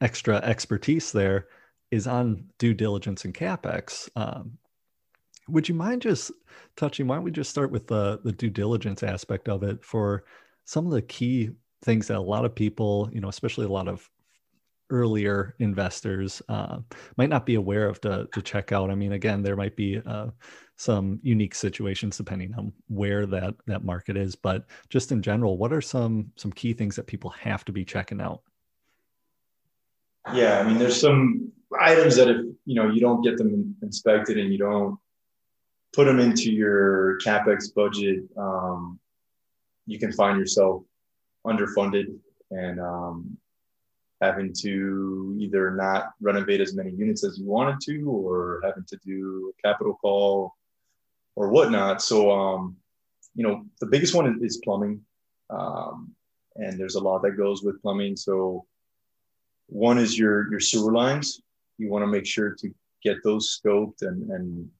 extra 0.00 0.36
expertise 0.36 1.12
there 1.12 1.46
is 1.90 2.06
on 2.06 2.44
due 2.58 2.74
diligence 2.74 3.24
and 3.24 3.34
capex. 3.34 4.08
Um, 4.16 4.58
would 5.48 5.68
you 5.68 5.74
mind 5.74 6.02
just 6.02 6.32
touching 6.76 7.06
why 7.06 7.16
don't 7.16 7.24
we 7.24 7.30
just 7.30 7.50
start 7.50 7.70
with 7.70 7.86
the, 7.86 8.20
the 8.24 8.32
due 8.32 8.50
diligence 8.50 9.02
aspect 9.02 9.48
of 9.48 9.62
it 9.62 9.84
for 9.84 10.24
some 10.64 10.86
of 10.86 10.92
the 10.92 11.02
key 11.02 11.50
things 11.82 12.06
that 12.06 12.16
a 12.16 12.20
lot 12.20 12.44
of 12.44 12.54
people 12.54 13.10
you 13.12 13.20
know 13.20 13.28
especially 13.28 13.66
a 13.66 13.72
lot 13.72 13.88
of 13.88 14.08
earlier 14.92 15.56
investors 15.58 16.42
uh, 16.48 16.78
might 17.16 17.30
not 17.30 17.46
be 17.46 17.56
aware 17.56 17.88
of 17.88 18.00
to, 18.02 18.28
to 18.32 18.42
check 18.42 18.70
out. 18.70 18.90
I 18.90 18.94
mean, 18.94 19.12
again, 19.12 19.42
there 19.42 19.56
might 19.56 19.74
be 19.74 20.00
uh, 20.06 20.28
some 20.76 21.18
unique 21.22 21.54
situations 21.54 22.16
depending 22.16 22.54
on 22.54 22.72
where 22.88 23.26
that 23.26 23.54
that 23.66 23.84
market 23.84 24.16
is, 24.16 24.36
but 24.36 24.66
just 24.90 25.10
in 25.10 25.22
general, 25.22 25.56
what 25.56 25.72
are 25.72 25.80
some 25.80 26.30
some 26.36 26.52
key 26.52 26.74
things 26.74 26.94
that 26.96 27.06
people 27.06 27.30
have 27.30 27.64
to 27.64 27.72
be 27.72 27.84
checking 27.84 28.20
out? 28.20 28.42
Yeah, 30.32 30.60
I 30.60 30.62
mean, 30.62 30.78
there's 30.78 31.00
some 31.00 31.50
items 31.80 32.16
that 32.16 32.28
if 32.28 32.44
you 32.66 32.74
know 32.74 32.90
you 32.90 33.00
don't 33.00 33.22
get 33.22 33.38
them 33.38 33.74
inspected 33.82 34.38
and 34.38 34.52
you 34.52 34.58
don't 34.58 34.98
put 35.94 36.04
them 36.04 36.20
into 36.20 36.52
your 36.52 37.18
capex 37.24 37.74
budget, 37.74 38.24
um, 38.36 39.00
you 39.86 39.98
can 39.98 40.12
find 40.12 40.38
yourself 40.38 40.82
underfunded 41.46 42.06
and 42.50 42.80
um, 42.80 43.36
having 44.22 44.52
to 44.52 45.36
either 45.40 45.72
not 45.72 46.12
renovate 46.20 46.60
as 46.60 46.74
many 46.74 46.92
units 46.92 47.24
as 47.24 47.38
you 47.38 47.44
wanted 47.44 47.80
to 47.80 48.08
or 48.08 48.60
having 48.64 48.84
to 48.84 48.96
do 49.04 49.52
a 49.52 49.66
capital 49.66 49.94
call 50.00 50.54
or 51.34 51.48
whatnot. 51.48 52.00
So, 52.00 52.30
um, 52.30 52.76
you 53.34 53.46
know, 53.46 53.64
the 53.80 53.86
biggest 53.86 54.14
one 54.14 54.38
is, 54.40 54.58
plumbing. 54.58 55.00
Um, 55.50 56.14
and 56.54 56.78
there's 56.78 56.94
a 56.94 57.00
lot 57.00 57.22
that 57.22 57.36
goes 57.36 57.62
with 57.62 57.82
plumbing. 57.82 58.14
So, 58.16 58.64
one 59.66 59.98
is 59.98 60.16
your, 60.16 60.48
your 60.50 60.60
sewer 60.60 60.92
lines. 60.92 61.42
You 61.78 61.90
want 61.90 62.04
to 62.04 62.06
make 62.06 62.26
sure 62.26 62.54
to 62.54 62.74
get 63.02 63.16
those 63.24 63.58
scoped 63.58 64.02
and, 64.02 64.30
and 64.30 64.70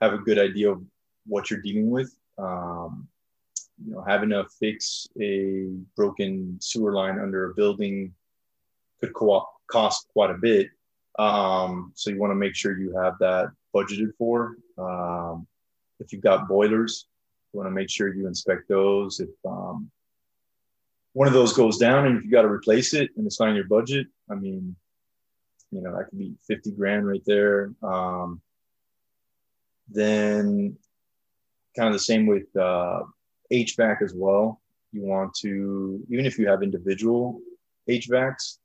have 0.00 0.14
a 0.14 0.18
good 0.18 0.38
idea 0.38 0.72
of 0.72 0.82
what 1.26 1.48
you're 1.48 1.60
dealing 1.60 1.90
with. 1.90 2.12
Um, 2.38 3.06
you 3.86 3.92
know, 3.92 4.02
having 4.06 4.30
to 4.30 4.46
fix 4.58 5.06
a 5.20 5.68
broken 5.94 6.56
sewer 6.60 6.92
line 6.92 7.18
under 7.18 7.50
a 7.50 7.54
building 7.54 8.14
could 9.00 9.14
co- 9.14 9.46
cost 9.70 10.08
quite 10.12 10.30
a 10.30 10.38
bit. 10.38 10.68
Um, 11.18 11.92
so 11.94 12.10
you 12.10 12.18
want 12.18 12.30
to 12.30 12.36
make 12.36 12.54
sure 12.54 12.78
you 12.78 12.96
have 12.96 13.18
that 13.20 13.50
budgeted 13.74 14.14
for. 14.16 14.56
Um, 14.78 15.46
if 15.98 16.12
you've 16.12 16.22
got 16.22 16.48
boilers, 16.48 17.06
you 17.52 17.58
want 17.58 17.68
to 17.68 17.74
make 17.74 17.90
sure 17.90 18.14
you 18.14 18.26
inspect 18.26 18.68
those. 18.68 19.20
If 19.20 19.28
um, 19.46 19.90
one 21.12 21.28
of 21.28 21.34
those 21.34 21.52
goes 21.52 21.78
down 21.78 22.06
and 22.06 22.18
if 22.18 22.24
you 22.24 22.30
got 22.30 22.42
to 22.42 22.48
replace 22.48 22.94
it 22.94 23.10
and 23.16 23.26
it's 23.26 23.40
not 23.40 23.48
in 23.48 23.56
your 23.56 23.64
budget, 23.66 24.06
I 24.30 24.34
mean, 24.34 24.76
you 25.70 25.82
know, 25.82 25.96
that 25.96 26.08
could 26.08 26.18
be 26.18 26.34
50 26.46 26.72
grand 26.72 27.06
right 27.06 27.22
there. 27.26 27.72
Um, 27.82 28.40
then 29.88 30.76
kind 31.76 31.88
of 31.88 31.94
the 31.94 31.98
same 31.98 32.26
with 32.26 32.54
uh, 32.56 33.02
HVAC 33.52 34.02
as 34.02 34.14
well. 34.14 34.60
You 34.92 35.02
want 35.02 35.34
to, 35.40 36.04
even 36.08 36.26
if 36.26 36.38
you 36.38 36.48
have 36.48 36.62
individual 36.62 37.40
HVACs, 37.88 38.58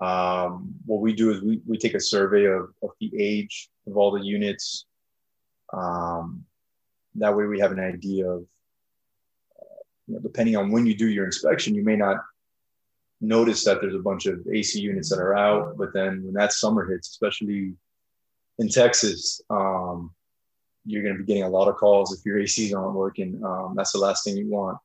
um, 0.00 0.74
what 0.86 1.00
we 1.00 1.12
do 1.12 1.30
is 1.30 1.42
we, 1.42 1.60
we 1.66 1.76
take 1.76 1.94
a 1.94 2.00
survey 2.00 2.46
of, 2.46 2.72
of 2.82 2.90
the 3.00 3.12
age 3.18 3.68
of 3.86 3.96
all 3.96 4.10
the 4.10 4.24
units. 4.24 4.86
Um, 5.72 6.44
that 7.16 7.36
way 7.36 7.44
we 7.44 7.60
have 7.60 7.72
an 7.72 7.80
idea 7.80 8.28
of, 8.28 8.46
you 10.06 10.14
know, 10.14 10.20
depending 10.20 10.56
on 10.56 10.70
when 10.70 10.86
you 10.86 10.94
do 10.94 11.08
your 11.08 11.26
inspection, 11.26 11.74
you 11.74 11.84
may 11.84 11.96
not 11.96 12.18
notice 13.20 13.64
that 13.64 13.80
there's 13.80 13.94
a 13.94 13.98
bunch 13.98 14.26
of 14.26 14.40
AC 14.50 14.80
units 14.80 15.10
that 15.10 15.18
are 15.18 15.36
out, 15.36 15.76
but 15.76 15.92
then 15.92 16.22
when 16.24 16.34
that 16.34 16.52
summer 16.52 16.90
hits, 16.90 17.08
especially 17.08 17.74
in 18.58 18.68
Texas, 18.68 19.42
um, 19.50 20.14
you're 20.86 21.02
going 21.02 21.14
to 21.14 21.22
be 21.22 21.26
getting 21.26 21.42
a 21.42 21.48
lot 21.48 21.68
of 21.68 21.76
calls 21.76 22.16
if 22.16 22.24
your 22.24 22.38
ACs 22.38 22.74
aren't 22.74 22.94
working. 22.94 23.42
Um, 23.44 23.74
that's 23.76 23.92
the 23.92 23.98
last 23.98 24.24
thing 24.24 24.36
you 24.36 24.48
want. 24.48 24.78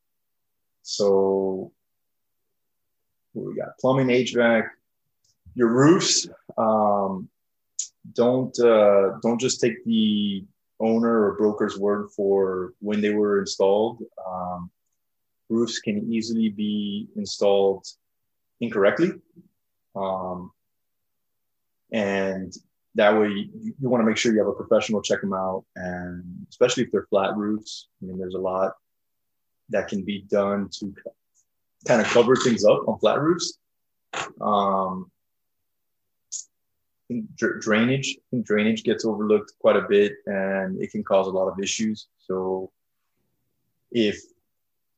So 0.82 1.72
we 3.34 3.56
got 3.56 3.78
plumbing, 3.80 4.08
HVAC, 4.08 4.68
your 5.56 5.70
roofs 5.70 6.28
um, 6.58 7.30
don't 8.14 8.58
uh, 8.60 9.18
don't 9.22 9.40
just 9.40 9.60
take 9.60 9.84
the 9.86 10.44
owner 10.80 11.26
or 11.26 11.38
broker's 11.38 11.78
word 11.80 12.10
for 12.12 12.74
when 12.80 13.02
they 13.02 13.12
were 13.14 13.40
installed. 13.40 14.04
Um, 14.26 14.70
roofs 15.50 15.80
can 15.80 16.12
easily 16.12 16.50
be 16.50 17.08
installed 17.16 17.86
incorrectly, 18.60 19.14
um, 19.96 20.52
and 21.92 22.54
that 22.96 23.20
way 23.20 23.28
you, 23.28 23.74
you 23.80 23.90
want 23.90 24.02
to 24.02 24.06
make 24.06 24.18
sure 24.18 24.34
you 24.34 24.40
have 24.40 24.48
a 24.48 24.54
professional 24.54 25.02
check 25.02 25.22
them 25.22 25.34
out, 25.34 25.66
and 25.76 26.24
especially 26.50 26.84
if 26.84 26.92
they're 26.92 27.08
flat 27.10 27.36
roofs. 27.36 27.88
I 28.02 28.06
mean, 28.06 28.18
there's 28.18 28.36
a 28.36 28.40
lot 28.40 28.74
that 29.70 29.88
can 29.88 30.04
be 30.04 30.22
done 30.30 30.70
to 30.80 30.94
kind 31.88 32.02
of 32.02 32.08
cover 32.08 32.36
things 32.36 32.64
up 32.66 32.88
on 32.88 33.00
flat 33.00 33.20
roofs. 33.20 33.58
Um, 34.40 35.12
drainage. 37.60 38.18
I 38.18 38.24
think 38.32 38.46
drainage 38.46 38.84
gets 38.84 39.06
overlooked 39.06 39.54
quite 39.60 39.76
a 39.76 39.86
bit, 39.88 40.14
and 40.26 40.82
it 40.82 40.92
can 40.92 41.04
cause 41.04 41.28
a 41.28 41.32
lot 41.32 41.48
of 41.48 41.60
issues. 41.60 42.08
So, 42.18 42.72
if 43.92 44.20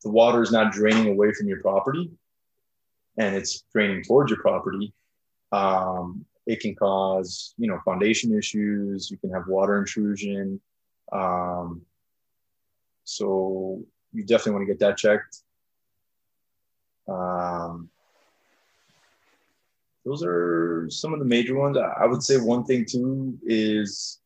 the 0.03 0.09
water 0.09 0.41
is 0.41 0.51
not 0.51 0.71
draining 0.71 1.09
away 1.09 1.33
from 1.33 1.47
your 1.47 1.61
property, 1.61 2.11
and 3.17 3.35
it's 3.35 3.63
draining 3.73 4.03
towards 4.03 4.31
your 4.31 4.41
property, 4.41 4.93
um, 5.51 6.25
it 6.45 6.59
can 6.59 6.75
cause 6.75 7.53
you 7.57 7.67
know 7.67 7.79
foundation 7.83 8.37
issues. 8.37 9.11
You 9.11 9.17
can 9.17 9.31
have 9.31 9.47
water 9.47 9.77
intrusion. 9.77 10.61
Um, 11.11 11.81
so 13.03 13.81
you 14.11 14.23
definitely 14.23 14.53
want 14.53 14.67
to 14.67 14.73
get 14.73 14.79
that 14.79 14.97
checked. 14.97 15.43
Um, 17.07 17.89
those 20.07 20.23
are 20.23 20.87
some 20.89 21.13
of 21.13 21.19
the 21.19 21.25
major 21.25 21.55
ones. 21.55 21.77
I 21.77 22.05
would 22.05 22.23
say 22.23 22.37
one 22.37 22.63
thing 22.63 22.85
too 22.85 23.37
is 23.43 24.19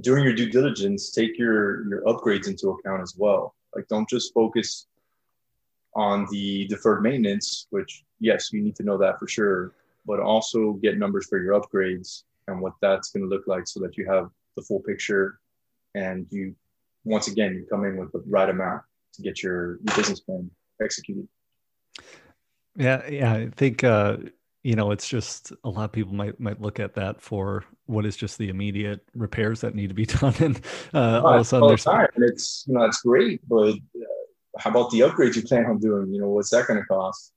during 0.00 0.24
your 0.24 0.34
due 0.34 0.50
diligence, 0.50 1.10
take 1.10 1.38
your 1.38 1.86
your 1.88 2.02
upgrades 2.04 2.48
into 2.48 2.70
account 2.70 3.02
as 3.02 3.14
well. 3.16 3.54
Like 3.76 3.86
don't 3.88 4.08
just 4.08 4.32
focus 4.32 4.86
on 5.94 6.26
the 6.30 6.66
deferred 6.68 7.02
maintenance, 7.02 7.66
which 7.68 8.04
yes, 8.18 8.50
you 8.52 8.62
need 8.62 8.76
to 8.76 8.82
know 8.82 8.96
that 8.96 9.18
for 9.18 9.28
sure, 9.28 9.74
but 10.06 10.20
also 10.20 10.72
get 10.74 10.98
numbers 10.98 11.26
for 11.26 11.42
your 11.42 11.60
upgrades 11.60 12.22
and 12.48 12.60
what 12.60 12.72
that's 12.80 13.10
going 13.10 13.22
to 13.22 13.28
look 13.28 13.46
like 13.46 13.66
so 13.66 13.78
that 13.80 13.98
you 13.98 14.08
have 14.08 14.30
the 14.56 14.62
full 14.62 14.80
picture 14.80 15.38
and 15.94 16.26
you 16.30 16.54
once 17.04 17.28
again 17.28 17.54
you 17.54 17.66
come 17.68 17.84
in 17.84 17.98
with 17.98 18.10
the 18.12 18.22
right 18.26 18.48
amount 18.48 18.82
to 19.12 19.22
get 19.22 19.42
your, 19.42 19.78
your 19.82 19.96
business 19.96 20.20
plan 20.20 20.50
executed. 20.82 21.28
Yeah, 22.76 23.06
yeah, 23.06 23.32
I 23.34 23.50
think 23.54 23.84
uh 23.84 24.16
you 24.62 24.76
know 24.76 24.90
it's 24.90 25.08
just 25.08 25.52
a 25.64 25.68
lot 25.68 25.84
of 25.84 25.92
people 25.92 26.14
might 26.14 26.38
might 26.38 26.60
look 26.60 26.78
at 26.78 26.94
that 26.94 27.20
for 27.20 27.64
what 27.86 28.06
is 28.06 28.16
just 28.16 28.38
the 28.38 28.48
immediate 28.48 29.00
repairs 29.14 29.60
that 29.60 29.74
need 29.74 29.88
to 29.88 29.94
be 29.94 30.06
done 30.20 30.34
and 30.40 30.60
uh, 30.94 31.20
all 31.24 31.34
of 31.34 31.40
a 31.40 31.44
sudden 31.44 31.68
there's 31.68 31.84
time. 31.84 32.08
It's 32.16 32.64
you 32.66 32.74
know 32.74 32.84
it's 32.84 33.02
great 33.02 33.40
but 33.48 33.74
uh, 33.74 34.58
how 34.58 34.70
about 34.70 34.90
the 34.90 35.00
upgrades 35.00 35.36
you 35.36 35.42
plan 35.42 35.66
on 35.66 35.78
doing 35.78 36.12
you 36.12 36.20
know 36.20 36.28
what's 36.28 36.50
that 36.50 36.66
going 36.66 36.80
to 36.80 36.86
cost 36.86 37.32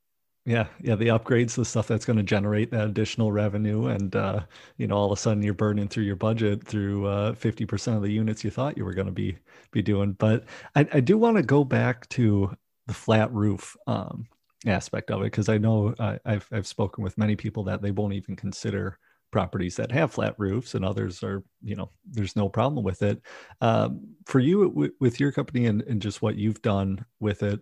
Yeah, 0.48 0.68
yeah, 0.80 0.94
the 0.94 1.08
upgrades, 1.08 1.56
the 1.56 1.66
stuff 1.66 1.88
that's 1.88 2.06
going 2.06 2.18
to 2.18 2.24
generate 2.24 2.70
that 2.70 2.86
additional 2.86 3.32
revenue, 3.32 3.88
and 3.88 4.16
uh, 4.16 4.42
you 4.78 4.86
know, 4.86 4.96
all 4.96 5.12
of 5.12 5.18
a 5.18 5.20
sudden 5.20 5.42
you're 5.42 5.56
burning 5.56 5.88
through 5.88 6.04
your 6.04 6.16
budget 6.16 6.64
through 6.64 7.08
uh, 7.08 7.34
fifty 7.34 7.66
percent 7.66 7.98
of 7.98 8.04
the 8.04 8.12
units 8.12 8.44
you 8.44 8.52
thought 8.52 8.78
you 8.78 8.86
were 8.86 8.94
going 8.94 9.08
to 9.08 9.12
be 9.12 9.36
be 9.72 9.82
doing. 9.82 10.12
But 10.12 10.44
I, 10.76 10.88
I 10.94 11.00
do 11.00 11.18
want 11.18 11.38
to 11.38 11.42
go 11.42 11.64
back 11.64 12.08
to 12.10 12.56
the 12.86 12.94
flat 12.94 13.34
roof 13.34 13.76
um, 13.88 14.28
aspect 14.66 15.12
of 15.12 15.22
it 15.22 15.26
because 15.26 15.50
I 15.50 15.58
know 15.58 15.94
I, 16.00 16.20
I've 16.26 16.48
I've 16.52 16.68
spoken 16.68 17.04
with 17.04 17.18
many 17.18 17.36
people 17.36 17.64
that 17.66 17.82
they 17.82 17.92
won't 17.92 18.14
even 18.14 18.36
consider 18.36 18.98
properties 19.32 19.76
that 19.76 19.92
have 19.92 20.14
flat 20.14 20.36
roofs, 20.38 20.76
and 20.76 20.86
others 20.86 21.24
are 21.24 21.44
you 21.64 21.76
know 21.76 21.92
there's 22.10 22.36
no 22.36 22.50
problem 22.50 22.84
with 22.84 23.02
it. 23.02 23.22
Um, 23.62 24.16
for 24.26 24.40
you 24.40 24.70
w- 24.70 24.94
with 25.00 25.20
your 25.20 25.32
company 25.32 25.66
and, 25.66 25.82
and 25.84 26.02
just 26.02 26.22
what 26.22 26.36
you've 26.36 26.62
done 26.62 27.06
with 27.20 27.44
it, 27.44 27.60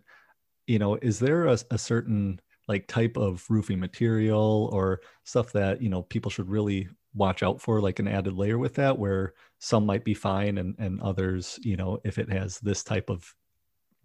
you 0.67 0.79
know, 0.79 0.95
is 1.01 1.19
there 1.19 1.45
a, 1.47 1.57
a 1.71 1.77
certain 1.77 2.39
like 2.67 2.87
type 2.87 3.17
of 3.17 3.45
roofing 3.49 3.79
material 3.79 4.69
or 4.71 5.01
stuff 5.25 5.51
that 5.51 5.81
you 5.81 5.89
know 5.89 6.03
people 6.03 6.31
should 6.31 6.49
really 6.49 6.87
watch 7.13 7.43
out 7.43 7.61
for 7.61 7.81
like 7.81 7.99
an 7.99 8.07
added 8.07 8.33
layer 8.33 8.57
with 8.57 8.75
that 8.75 8.97
where 8.97 9.33
some 9.59 9.85
might 9.85 10.05
be 10.05 10.13
fine 10.13 10.57
and 10.57 10.75
and 10.79 11.01
others 11.01 11.59
you 11.61 11.75
know 11.75 11.99
if 12.05 12.17
it 12.17 12.31
has 12.31 12.59
this 12.59 12.83
type 12.83 13.09
of 13.09 13.33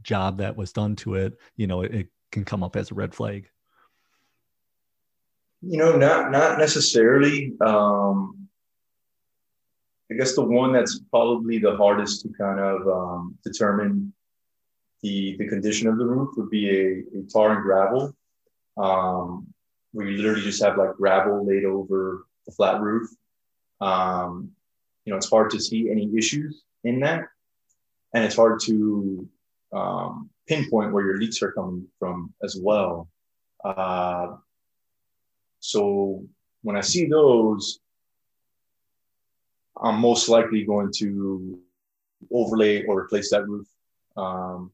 job 0.02 0.38
that 0.38 0.56
was 0.56 0.72
done 0.72 0.96
to 0.96 1.14
it 1.14 1.34
you 1.56 1.66
know 1.66 1.82
it 1.82 2.08
can 2.30 2.44
come 2.44 2.62
up 2.62 2.76
as 2.76 2.90
a 2.90 2.94
red 2.94 3.14
flag? 3.14 3.48
You 5.62 5.78
know 5.78 5.96
not 5.96 6.30
not 6.30 6.58
necessarily. 6.58 7.52
Um 7.60 8.48
i 10.10 10.14
guess 10.14 10.34
the 10.34 10.42
one 10.42 10.72
that's 10.72 11.00
probably 11.10 11.58
the 11.58 11.76
hardest 11.76 12.22
to 12.22 12.28
kind 12.38 12.58
of 12.58 12.88
um, 12.88 13.38
determine 13.44 14.12
the 15.02 15.36
the 15.38 15.46
condition 15.48 15.86
of 15.86 15.98
the 15.98 16.04
roof 16.06 16.30
would 16.36 16.48
be 16.48 16.70
a, 16.70 17.18
a 17.18 17.22
tar 17.32 17.52
and 17.52 17.62
gravel. 17.62 18.14
Um, 18.76 19.52
where 19.92 20.06
you 20.06 20.16
literally 20.18 20.42
just 20.42 20.62
have 20.62 20.76
like 20.76 20.94
gravel 20.96 21.46
laid 21.46 21.64
over 21.64 22.26
the 22.46 22.52
flat 22.52 22.80
roof. 22.80 23.08
Um, 23.80 24.52
you 25.04 25.12
know, 25.12 25.16
it's 25.16 25.30
hard 25.30 25.50
to 25.50 25.60
see 25.60 25.90
any 25.90 26.10
issues 26.16 26.62
in 26.84 27.00
that, 27.00 27.24
and 28.14 28.24
it's 28.24 28.36
hard 28.36 28.60
to 28.60 29.28
um, 29.72 30.30
pinpoint 30.48 30.92
where 30.92 31.04
your 31.04 31.18
leaks 31.18 31.42
are 31.42 31.52
coming 31.52 31.86
from 31.98 32.32
as 32.42 32.56
well. 32.60 33.08
Uh, 33.64 34.36
so 35.60 36.24
when 36.62 36.76
I 36.76 36.80
see 36.80 37.06
those, 37.06 37.80
I'm 39.80 40.00
most 40.00 40.28
likely 40.28 40.64
going 40.64 40.90
to 40.98 41.58
overlay 42.32 42.84
or 42.84 43.00
replace 43.00 43.30
that 43.30 43.46
roof. 43.46 43.66
Um, 44.16 44.72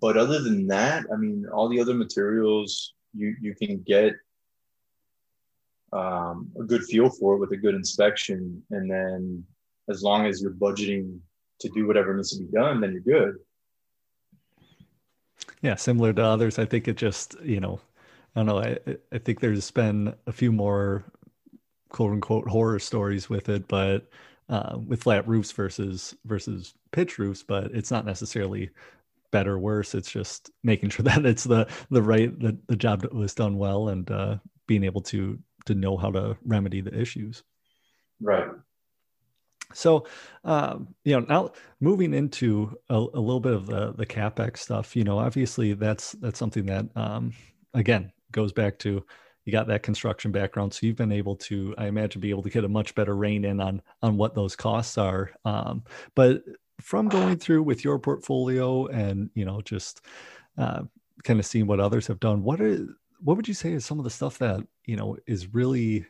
but 0.00 0.16
other 0.16 0.40
than 0.40 0.66
that, 0.68 1.04
I 1.12 1.16
mean, 1.16 1.46
all 1.52 1.68
the 1.68 1.80
other 1.80 1.94
materials 1.94 2.94
you 3.12 3.36
you 3.40 3.54
can 3.54 3.82
get 3.82 4.14
um, 5.92 6.50
a 6.58 6.64
good 6.64 6.82
feel 6.84 7.10
for 7.10 7.34
it 7.34 7.38
with 7.38 7.52
a 7.52 7.56
good 7.56 7.74
inspection, 7.74 8.62
and 8.70 8.90
then 8.90 9.44
as 9.88 10.02
long 10.02 10.26
as 10.26 10.40
you're 10.40 10.52
budgeting 10.52 11.18
to 11.60 11.68
do 11.68 11.86
whatever 11.86 12.14
needs 12.14 12.36
to 12.36 12.44
be 12.44 12.50
done, 12.50 12.80
then 12.80 12.92
you're 12.92 13.20
good. 13.20 13.36
Yeah, 15.64 15.76
similar 15.76 16.12
to 16.12 16.22
others, 16.22 16.58
I 16.58 16.66
think 16.66 16.88
it 16.88 16.98
just 16.98 17.40
you 17.42 17.58
know, 17.58 17.80
I 18.36 18.40
don't 18.40 18.46
know. 18.46 18.58
I 18.58 18.78
I 19.10 19.16
think 19.16 19.40
there's 19.40 19.70
been 19.70 20.14
a 20.26 20.32
few 20.32 20.52
more 20.52 21.04
quote 21.88 22.12
unquote 22.12 22.46
horror 22.46 22.78
stories 22.78 23.30
with 23.30 23.48
it, 23.48 23.66
but 23.66 24.06
uh, 24.50 24.78
with 24.86 25.02
flat 25.02 25.26
roofs 25.26 25.52
versus 25.52 26.14
versus 26.26 26.74
pitch 26.92 27.18
roofs, 27.18 27.42
but 27.42 27.70
it's 27.72 27.90
not 27.90 28.04
necessarily 28.04 28.68
better 29.30 29.54
or 29.54 29.58
worse. 29.58 29.94
It's 29.94 30.12
just 30.12 30.50
making 30.62 30.90
sure 30.90 31.02
that 31.04 31.24
it's 31.24 31.44
the 31.44 31.66
the 31.90 32.02
right 32.02 32.38
the, 32.38 32.58
the 32.66 32.76
job 32.76 33.00
that 33.00 33.14
was 33.14 33.34
done 33.34 33.56
well 33.56 33.88
and 33.88 34.10
uh, 34.10 34.36
being 34.66 34.84
able 34.84 35.00
to 35.00 35.38
to 35.64 35.74
know 35.74 35.96
how 35.96 36.10
to 36.10 36.36
remedy 36.44 36.82
the 36.82 36.94
issues. 36.94 37.42
Right 38.20 38.48
so 39.72 40.06
um, 40.44 40.88
you 41.04 41.18
know 41.18 41.26
now 41.28 41.50
moving 41.80 42.14
into 42.14 42.76
a, 42.88 42.94
a, 42.94 43.20
little 43.20 43.40
bit 43.40 43.54
of 43.54 43.66
the 43.66 43.92
the 43.92 44.06
capex 44.06 44.58
stuff 44.58 44.94
you 44.94 45.04
know 45.04 45.18
obviously 45.18 45.72
that's 45.74 46.12
that's 46.12 46.38
something 46.38 46.66
that 46.66 46.86
um, 46.96 47.32
again 47.72 48.12
goes 48.32 48.52
back 48.52 48.78
to 48.78 49.04
you 49.44 49.52
got 49.52 49.66
that 49.66 49.82
construction 49.82 50.32
background 50.32 50.72
so 50.72 50.86
you've 50.86 50.96
been 50.96 51.12
able 51.12 51.36
to 51.36 51.74
i 51.78 51.86
imagine 51.86 52.20
be 52.20 52.30
able 52.30 52.42
to 52.42 52.50
get 52.50 52.64
a 52.64 52.68
much 52.68 52.94
better 52.94 53.14
rein 53.16 53.44
in 53.44 53.60
on 53.60 53.80
on 54.02 54.16
what 54.16 54.34
those 54.34 54.56
costs 54.56 54.98
are. 54.98 55.30
Um, 55.44 55.84
but 56.14 56.42
from 56.80 57.08
going 57.08 57.38
through 57.38 57.62
with 57.62 57.84
your 57.84 57.98
portfolio 57.98 58.86
and 58.86 59.30
you 59.34 59.44
know 59.44 59.60
just 59.60 60.00
uh, 60.58 60.82
kind 61.22 61.38
of 61.38 61.46
seeing 61.46 61.66
what 61.66 61.80
others 61.80 62.06
have 62.06 62.20
done 62.20 62.42
what 62.42 62.60
are 62.60 62.86
what 63.20 63.36
would 63.36 63.48
you 63.48 63.54
say 63.54 63.72
is 63.72 63.84
some 63.84 63.98
of 63.98 64.04
the 64.04 64.10
stuff 64.10 64.38
that 64.38 64.60
you 64.84 64.96
know 64.96 65.16
is 65.26 65.54
really 65.54 66.04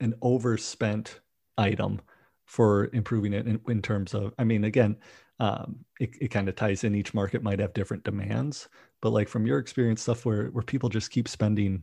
an 0.00 0.14
overspent 0.22 1.20
item 1.58 2.00
for 2.46 2.90
improving 2.92 3.32
it 3.32 3.46
in, 3.46 3.60
in 3.68 3.82
terms 3.82 4.14
of 4.14 4.32
i 4.38 4.44
mean 4.44 4.64
again 4.64 4.96
um, 5.40 5.84
it, 5.98 6.10
it 6.20 6.28
kind 6.28 6.48
of 6.48 6.54
ties 6.54 6.84
in 6.84 6.94
each 6.94 7.12
market 7.12 7.42
might 7.42 7.58
have 7.58 7.72
different 7.74 8.04
demands 8.04 8.68
but 9.02 9.10
like 9.10 9.28
from 9.28 9.46
your 9.46 9.58
experience 9.58 10.02
stuff 10.02 10.24
where 10.24 10.46
where 10.48 10.62
people 10.62 10.88
just 10.88 11.10
keep 11.10 11.28
spending 11.28 11.82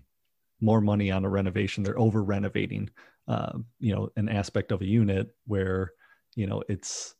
more 0.61 0.79
money 0.79 1.11
on 1.11 1.25
a 1.25 1.29
renovation 1.29 1.83
they're 1.83 1.99
over 1.99 2.23
renovating 2.23 2.89
uh, 3.27 3.57
you 3.79 3.93
know 3.93 4.09
an 4.15 4.29
aspect 4.29 4.71
of 4.71 4.81
a 4.81 4.87
unit 4.87 5.35
where 5.45 5.91
you 6.35 6.47
know 6.47 6.63
it's 6.69 7.15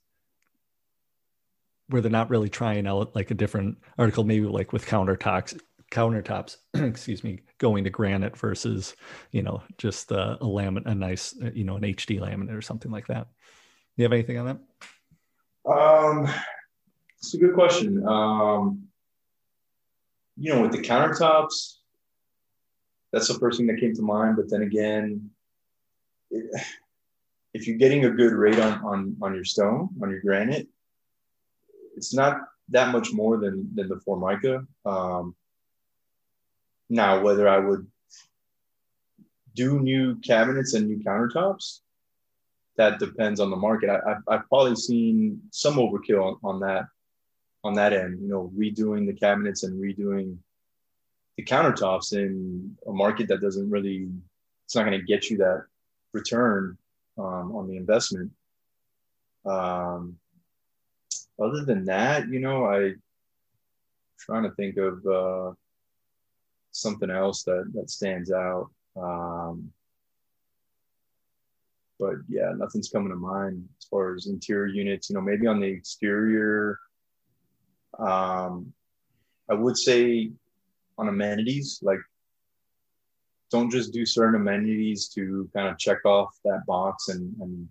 where 1.91 2.01
they're 2.01 2.11
not 2.11 2.29
really 2.29 2.49
trying 2.49 2.87
out 2.87 3.13
like 3.15 3.31
a 3.31 3.35
different 3.35 3.77
article 3.97 4.23
maybe 4.23 4.45
like 4.45 4.71
with 4.71 4.85
countertops 4.85 5.59
countertops 5.91 6.57
excuse 6.73 7.23
me 7.23 7.41
going 7.57 7.83
to 7.83 7.89
granite 7.89 8.37
versus 8.37 8.95
you 9.31 9.43
know 9.43 9.61
just 9.77 10.11
uh, 10.11 10.37
a 10.41 10.45
laminate 10.45 10.85
a 10.85 10.95
nice 10.95 11.35
uh, 11.43 11.51
you 11.53 11.63
know 11.63 11.75
an 11.75 11.83
hd 11.83 12.19
laminate 12.19 12.57
or 12.57 12.61
something 12.61 12.91
like 12.91 13.07
that. 13.07 13.27
Do 13.27 14.03
you 14.03 14.03
have 14.05 14.13
anything 14.13 14.37
on 14.39 14.45
that? 14.45 15.71
Um 15.71 16.27
it's 17.19 17.33
a 17.33 17.37
good 17.37 17.53
question. 17.53 18.05
Um 18.07 18.87
you 20.37 20.53
know 20.53 20.61
with 20.61 20.71
the 20.71 20.81
countertops 20.81 21.77
that's 23.11 23.27
the 23.27 23.37
first 23.39 23.57
thing 23.57 23.67
that 23.67 23.79
came 23.79 23.93
to 23.93 24.01
mind 24.01 24.37
but 24.37 24.49
then 24.49 24.61
again 24.61 25.29
it, 26.31 26.45
if 27.53 27.67
you're 27.67 27.77
getting 27.77 28.05
a 28.05 28.09
good 28.09 28.33
rate 28.33 28.59
on 28.59 28.83
on 28.83 29.17
on 29.21 29.35
your 29.35 29.43
stone 29.43 29.89
on 30.01 30.09
your 30.09 30.21
granite, 30.21 30.67
it's 31.95 32.13
not 32.13 32.37
that 32.69 32.91
much 32.91 33.11
more 33.11 33.37
than 33.37 33.69
than 33.75 33.89
the 33.89 33.99
formica. 33.99 34.65
Um, 34.85 35.35
now, 36.91 37.21
whether 37.21 37.47
I 37.47 37.57
would 37.57 37.87
do 39.55 39.79
new 39.79 40.15
cabinets 40.17 40.73
and 40.73 40.87
new 40.87 40.99
countertops, 40.99 41.79
that 42.75 42.99
depends 42.99 43.39
on 43.39 43.49
the 43.49 43.55
market. 43.55 43.89
I, 43.89 44.09
have 44.09 44.23
I've 44.27 44.49
probably 44.49 44.75
seen 44.75 45.41
some 45.51 45.75
overkill 45.75 46.23
on, 46.23 46.37
on 46.43 46.59
that 46.59 46.85
on 47.63 47.73
that 47.75 47.93
end. 47.93 48.21
You 48.21 48.27
know, 48.27 48.51
redoing 48.57 49.07
the 49.07 49.13
cabinets 49.13 49.63
and 49.63 49.81
redoing 49.81 50.37
the 51.37 51.43
countertops 51.45 52.13
in 52.13 52.75
a 52.85 52.91
market 52.91 53.29
that 53.29 53.41
doesn't 53.41 53.69
really 53.69 54.09
it's 54.65 54.75
not 54.75 54.85
going 54.85 54.99
to 54.99 55.05
get 55.05 55.29
you 55.29 55.37
that 55.37 55.63
return 56.11 56.77
um, 57.17 57.55
on 57.55 57.69
the 57.69 57.77
investment. 57.77 58.31
Um, 59.45 60.17
other 61.41 61.63
than 61.63 61.85
that, 61.85 62.27
you 62.27 62.41
know, 62.41 62.65
I 62.65 62.95
trying 64.19 64.43
to 64.43 64.51
think 64.51 64.75
of 64.77 65.05
uh, 65.05 65.53
something 66.71 67.09
else 67.09 67.43
that 67.43 67.71
that 67.73 67.89
stands 67.89 68.31
out. 68.31 68.69
Um, 68.95 69.71
but 71.99 72.15
yeah, 72.27 72.51
nothing's 72.55 72.89
coming 72.89 73.09
to 73.09 73.15
mind 73.15 73.67
as 73.79 73.85
far 73.85 74.15
as 74.15 74.27
interior 74.27 74.67
units. 74.67 75.09
You 75.09 75.15
know, 75.15 75.21
maybe 75.21 75.47
on 75.47 75.59
the 75.59 75.67
exterior, 75.67 76.79
um, 77.99 78.73
I 79.49 79.53
would 79.53 79.77
say 79.77 80.31
on 80.97 81.07
amenities, 81.09 81.79
like 81.83 81.99
don't 83.51 83.69
just 83.69 83.93
do 83.93 84.05
certain 84.05 84.35
amenities 84.35 85.09
to 85.09 85.49
kind 85.53 85.67
of 85.67 85.77
check 85.77 86.03
off 86.05 86.37
that 86.45 86.65
box 86.65 87.09
and, 87.09 87.35
and 87.41 87.67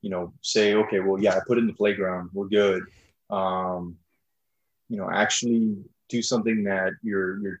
you 0.00 0.10
know 0.10 0.32
say 0.42 0.74
okay 0.74 1.00
well 1.00 1.20
yeah 1.20 1.34
i 1.34 1.40
put 1.46 1.58
in 1.58 1.66
the 1.66 1.72
playground 1.72 2.30
we're 2.32 2.46
good 2.46 2.84
um, 3.30 3.96
you 4.88 4.96
know 4.96 5.10
actually 5.10 5.76
do 6.08 6.22
something 6.22 6.62
that 6.62 6.92
your 7.02 7.40
your 7.40 7.60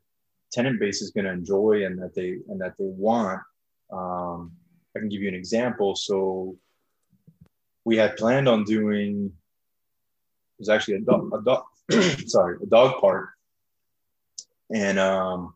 tenant 0.54 0.78
base 0.78 1.02
is 1.02 1.10
going 1.10 1.24
to 1.24 1.32
enjoy 1.32 1.84
and 1.84 2.00
that 2.00 2.14
they 2.14 2.38
and 2.48 2.60
that 2.60 2.74
they 2.78 2.90
want 3.08 3.40
um, 3.92 4.52
i 4.94 4.98
can 4.98 5.08
give 5.08 5.22
you 5.22 5.28
an 5.28 5.34
example 5.34 5.94
so 5.94 6.56
we 7.84 7.96
had 7.96 8.16
planned 8.16 8.48
on 8.48 8.64
doing 8.64 9.32
it 10.56 10.60
was 10.60 10.68
actually 10.68 10.94
a 10.94 11.00
dog, 11.00 11.30
a 11.34 11.42
dog 11.42 11.64
sorry 12.26 12.56
a 12.62 12.66
dog 12.66 13.00
park 13.00 13.30
and 14.70 14.98
um, 14.98 15.54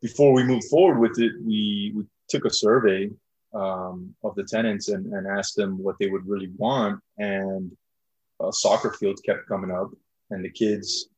before 0.00 0.32
we 0.32 0.44
moved 0.44 0.64
forward 0.64 0.98
with 0.98 1.18
it, 1.18 1.32
we, 1.44 1.92
we 1.94 2.04
took 2.28 2.44
a 2.44 2.50
survey 2.50 3.10
um, 3.54 4.14
of 4.22 4.34
the 4.34 4.44
tenants 4.44 4.88
and, 4.88 5.12
and 5.12 5.26
asked 5.26 5.56
them 5.56 5.82
what 5.82 5.96
they 5.98 6.08
would 6.08 6.26
really 6.26 6.50
want. 6.56 7.00
And 7.18 7.70
a 8.40 8.52
soccer 8.52 8.92
field 8.92 9.20
kept 9.24 9.48
coming 9.48 9.70
up, 9.70 9.90
and 10.30 10.44
the 10.44 10.50
kids 10.50 11.08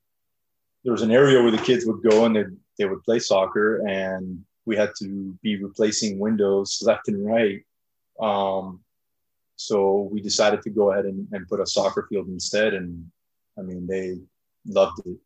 there 0.85 0.93
was 0.93 1.03
an 1.03 1.11
area 1.11 1.43
where 1.43 1.51
the 1.51 1.59
kids 1.59 1.85
would 1.87 2.03
go 2.03 2.25
and 2.25 2.35
they 2.35 2.45
they 2.79 2.85
would 2.87 3.03
play 3.03 3.19
soccer, 3.19 3.87
and 3.87 4.43
we 4.65 4.77
had 4.77 4.91
to 4.99 5.37
be 5.43 5.63
replacing 5.63 6.19
windows 6.19 6.83
left 6.83 7.09
and 7.09 7.27
right. 7.27 7.63
Um, 8.21 8.81
so 9.57 10.09
we 10.11 10.23
decided 10.23 10.63
to 10.63 10.71
go 10.71 10.93
ahead 10.93 11.05
and, 11.05 11.29
and 11.33 11.47
put 11.47 11.61
a 11.61 11.67
soccer 11.67 12.07
field 12.09 12.29
instead, 12.29 12.75
and 12.75 13.11
I 13.59 13.63
mean 13.63 13.87
they 13.87 14.19
loved 14.67 15.01
it. 15.05 15.19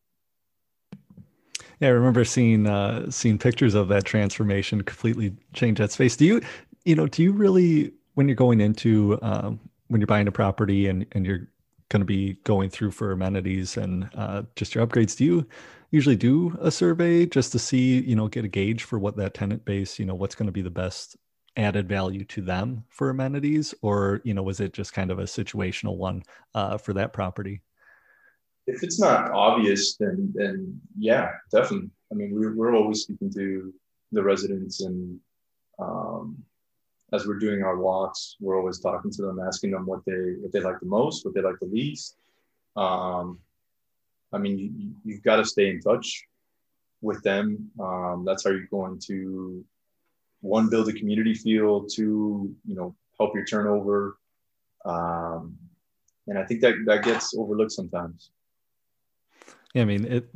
Yeah, 1.80 1.88
I 1.88 1.92
remember 1.92 2.24
seeing 2.24 2.66
uh, 2.66 3.10
seeing 3.10 3.38
pictures 3.38 3.74
of 3.74 3.88
that 3.88 4.04
transformation 4.04 4.82
completely 4.82 5.36
change 5.52 5.78
that 5.78 5.92
space. 5.92 6.16
Do 6.16 6.24
you, 6.24 6.40
you 6.84 6.94
know, 6.94 7.06
do 7.06 7.22
you 7.22 7.32
really 7.32 7.92
when 8.14 8.28
you're 8.28 8.34
going 8.36 8.60
into 8.60 9.18
um, 9.22 9.60
when 9.88 10.00
you're 10.00 10.06
buying 10.06 10.26
a 10.26 10.32
property 10.32 10.88
and 10.88 11.06
and 11.12 11.24
you're 11.24 11.48
going 11.90 12.00
to 12.00 12.06
be 12.06 12.34
going 12.44 12.70
through 12.70 12.90
for 12.90 13.12
amenities 13.12 13.76
and 13.76 14.08
uh, 14.14 14.42
just 14.56 14.74
your 14.74 14.86
upgrades, 14.86 15.16
do 15.16 15.24
you 15.24 15.46
usually 15.90 16.16
do 16.16 16.56
a 16.60 16.70
survey 16.70 17.26
just 17.26 17.52
to 17.52 17.58
see, 17.58 18.00
you 18.00 18.16
know, 18.16 18.28
get 18.28 18.44
a 18.44 18.48
gauge 18.48 18.84
for 18.84 18.98
what 18.98 19.16
that 19.16 19.34
tenant 19.34 19.64
base, 19.64 19.98
you 19.98 20.06
know, 20.06 20.14
what's 20.14 20.34
going 20.34 20.46
to 20.46 20.52
be 20.52 20.62
the 20.62 20.70
best 20.70 21.16
added 21.56 21.88
value 21.88 22.24
to 22.24 22.42
them 22.42 22.84
for 22.88 23.10
amenities, 23.10 23.74
or 23.80 24.20
you 24.24 24.34
know, 24.34 24.42
was 24.42 24.58
it 24.58 24.72
just 24.72 24.92
kind 24.92 25.10
of 25.10 25.20
a 25.20 25.24
situational 25.24 25.96
one 25.96 26.22
uh, 26.54 26.76
for 26.76 26.92
that 26.94 27.12
property? 27.12 27.62
if 28.66 28.82
it's 28.82 28.98
not 28.98 29.30
obvious, 29.32 29.96
then 29.96 30.32
then 30.34 30.80
yeah, 30.98 31.32
definitely. 31.52 31.90
I 32.10 32.14
mean, 32.14 32.30
we're 32.32 32.56
we're 32.56 32.74
always 32.74 33.02
speaking 33.02 33.32
to 33.34 33.72
the 34.12 34.22
residents, 34.22 34.80
and 34.80 35.18
um, 35.78 36.38
as 37.14 37.26
we're 37.26 37.38
doing 37.38 37.62
our 37.62 37.78
walks, 37.78 38.36
we're 38.40 38.58
always 38.58 38.80
talking 38.80 39.10
to 39.12 39.22
them, 39.22 39.38
asking 39.38 39.70
them 39.70 39.86
what 39.86 40.04
they 40.04 40.34
what 40.40 40.52
they 40.52 40.60
like 40.60 40.80
the 40.80 40.86
most, 40.86 41.24
what 41.24 41.34
they 41.34 41.40
like 41.40 41.58
the 41.60 41.66
least. 41.66 42.16
Um, 42.76 43.38
I 44.32 44.38
mean, 44.38 44.58
you, 44.58 44.94
you've 45.04 45.22
got 45.22 45.36
to 45.36 45.44
stay 45.44 45.70
in 45.70 45.80
touch 45.80 46.24
with 47.00 47.22
them. 47.22 47.70
Um, 47.78 48.24
that's 48.26 48.44
how 48.44 48.50
you're 48.50 48.66
going 48.66 48.98
to 49.06 49.64
one 50.40 50.68
build 50.68 50.88
a 50.88 50.92
community 50.92 51.34
feel, 51.34 51.84
two 51.84 52.54
you 52.66 52.74
know 52.74 52.94
help 53.18 53.34
your 53.34 53.44
turnover, 53.44 54.18
um, 54.84 55.56
and 56.26 56.36
I 56.36 56.44
think 56.44 56.60
that 56.62 56.74
that 56.86 57.04
gets 57.04 57.36
overlooked 57.36 57.72
sometimes. 57.72 58.30
Yeah, 59.72 59.82
I 59.82 59.84
mean 59.84 60.04
it. 60.04 60.28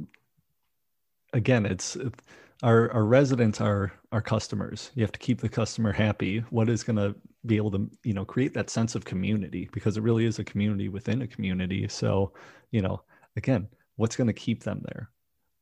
Again, 1.32 1.66
it's 1.66 1.96
it, 1.96 2.14
our 2.62 2.90
our 2.92 3.04
residents 3.04 3.60
are 3.60 3.92
our 4.12 4.22
customers. 4.22 4.90
You 4.94 5.02
have 5.02 5.12
to 5.12 5.18
keep 5.18 5.40
the 5.40 5.48
customer 5.48 5.92
happy. 5.92 6.40
What 6.50 6.68
is 6.68 6.82
going 6.82 6.96
to 6.96 7.14
be 7.46 7.56
able 7.56 7.70
to 7.72 7.90
you 8.02 8.14
know 8.14 8.24
create 8.24 8.54
that 8.54 8.70
sense 8.70 8.94
of 8.94 9.04
community 9.04 9.68
because 9.72 9.96
it 9.96 10.02
really 10.02 10.26
is 10.26 10.38
a 10.38 10.44
community 10.44 10.88
within 10.88 11.22
a 11.22 11.26
community. 11.26 11.86
So 11.88 12.32
you 12.70 12.82
know, 12.82 13.02
again, 13.36 13.68
what's 13.96 14.16
going 14.16 14.26
to 14.26 14.32
keep 14.32 14.64
them 14.64 14.82
there? 14.84 15.10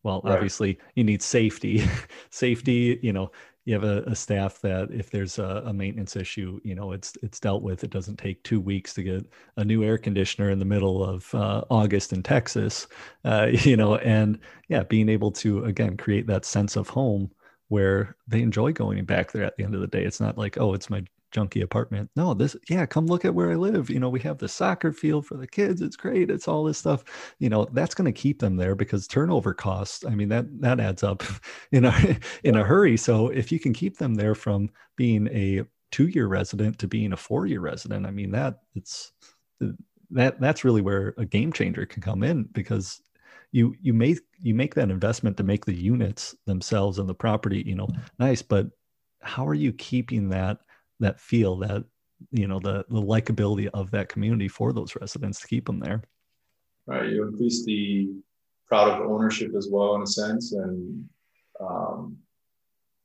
Well, 0.02 0.22
right. 0.24 0.34
obviously, 0.34 0.78
you 0.94 1.04
need 1.04 1.22
safety. 1.22 1.84
safety, 2.30 2.98
you 3.02 3.12
know, 3.12 3.30
you 3.66 3.74
have 3.74 3.84
a, 3.84 4.02
a 4.06 4.14
staff 4.14 4.60
that 4.60 4.90
if 4.92 5.10
there's 5.10 5.38
a, 5.40 5.64
a, 5.66 5.72
maintenance 5.72 6.14
issue, 6.14 6.60
you 6.62 6.76
know, 6.76 6.92
it's 6.92 7.14
it's 7.20 7.40
dealt 7.40 7.62
with. 7.62 7.82
It 7.82 7.90
doesn't 7.90 8.16
take 8.16 8.42
two 8.44 8.60
weeks 8.60 8.94
to 8.94 9.02
get 9.02 9.26
a 9.56 9.64
new 9.64 9.82
air 9.82 9.98
conditioner 9.98 10.50
in 10.50 10.60
the 10.60 10.64
middle 10.64 11.04
of 11.04 11.34
uh, 11.34 11.64
August 11.68 12.12
in 12.12 12.22
Texas, 12.22 12.86
uh, 13.24 13.48
you 13.50 13.76
know, 13.76 13.96
and 13.96 14.38
yeah, 14.68 14.84
being 14.84 15.08
able 15.08 15.32
to 15.32 15.64
again 15.64 15.96
create 15.96 16.28
that 16.28 16.44
sense 16.44 16.76
of 16.76 16.88
home 16.88 17.28
where 17.68 18.16
they 18.28 18.40
enjoy 18.40 18.72
going 18.72 19.04
back 19.04 19.32
there 19.32 19.42
at 19.42 19.56
the 19.56 19.64
end 19.64 19.74
of 19.74 19.80
the 19.80 19.88
day. 19.88 20.04
It's 20.04 20.20
not 20.20 20.38
like, 20.38 20.58
oh, 20.58 20.72
it's 20.72 20.88
my 20.88 21.02
junky 21.36 21.62
apartment. 21.62 22.10
No, 22.16 22.34
this, 22.34 22.56
yeah, 22.68 22.86
come 22.86 23.06
look 23.06 23.24
at 23.24 23.34
where 23.34 23.50
I 23.50 23.54
live. 23.54 23.90
You 23.90 24.00
know, 24.00 24.08
we 24.08 24.20
have 24.20 24.38
the 24.38 24.48
soccer 24.48 24.92
field 24.92 25.26
for 25.26 25.36
the 25.36 25.46
kids. 25.46 25.82
It's 25.82 25.96
great. 25.96 26.30
It's 26.30 26.48
all 26.48 26.64
this 26.64 26.78
stuff. 26.78 27.04
You 27.38 27.48
know, 27.48 27.66
that's 27.72 27.94
going 27.94 28.12
to 28.12 28.18
keep 28.18 28.40
them 28.40 28.56
there 28.56 28.74
because 28.74 29.06
turnover 29.06 29.54
costs. 29.54 30.04
I 30.04 30.14
mean, 30.14 30.28
that 30.30 30.46
that 30.60 30.80
adds 30.80 31.02
up 31.02 31.22
in 31.72 31.84
a 31.84 32.18
in 32.44 32.56
a 32.56 32.64
hurry. 32.64 32.96
So 32.96 33.28
if 33.28 33.52
you 33.52 33.58
can 33.58 33.72
keep 33.72 33.98
them 33.98 34.14
there 34.14 34.34
from 34.34 34.70
being 34.96 35.28
a 35.28 35.64
two 35.92 36.08
year 36.08 36.26
resident 36.26 36.78
to 36.78 36.88
being 36.88 37.12
a 37.12 37.16
four 37.16 37.46
year 37.46 37.60
resident, 37.60 38.06
I 38.06 38.10
mean, 38.10 38.30
that 38.32 38.60
it's 38.74 39.12
that 40.10 40.40
that's 40.40 40.64
really 40.64 40.82
where 40.82 41.14
a 41.18 41.24
game 41.24 41.52
changer 41.52 41.84
can 41.86 42.02
come 42.02 42.22
in 42.22 42.44
because 42.52 43.00
you 43.52 43.74
you 43.80 43.92
make 43.92 44.18
you 44.40 44.54
make 44.54 44.74
that 44.74 44.90
investment 44.90 45.36
to 45.36 45.42
make 45.42 45.64
the 45.64 45.74
units 45.74 46.34
themselves 46.46 46.98
and 46.98 47.08
the 47.08 47.14
property 47.14 47.62
you 47.66 47.74
know 47.74 47.88
nice 48.18 48.42
but 48.42 48.66
how 49.22 49.46
are 49.46 49.54
you 49.54 49.72
keeping 49.72 50.28
that 50.28 50.58
that 51.00 51.20
feel 51.20 51.56
that 51.58 51.84
you 52.30 52.46
know 52.48 52.60
the 52.60 52.84
the 52.88 53.00
likability 53.00 53.68
of 53.74 53.90
that 53.90 54.08
community 54.08 54.48
for 54.48 54.72
those 54.72 54.96
residents 54.96 55.40
to 55.40 55.48
keep 55.48 55.66
them 55.66 55.80
there. 55.80 56.02
Right 56.86 57.10
you 57.10 57.26
increase 57.26 57.64
the 57.64 58.10
proud 58.66 58.88
of 58.88 59.10
ownership 59.10 59.54
as 59.56 59.68
well 59.70 59.94
in 59.96 60.02
a 60.02 60.06
sense 60.06 60.52
and 60.52 61.08
um, 61.60 62.16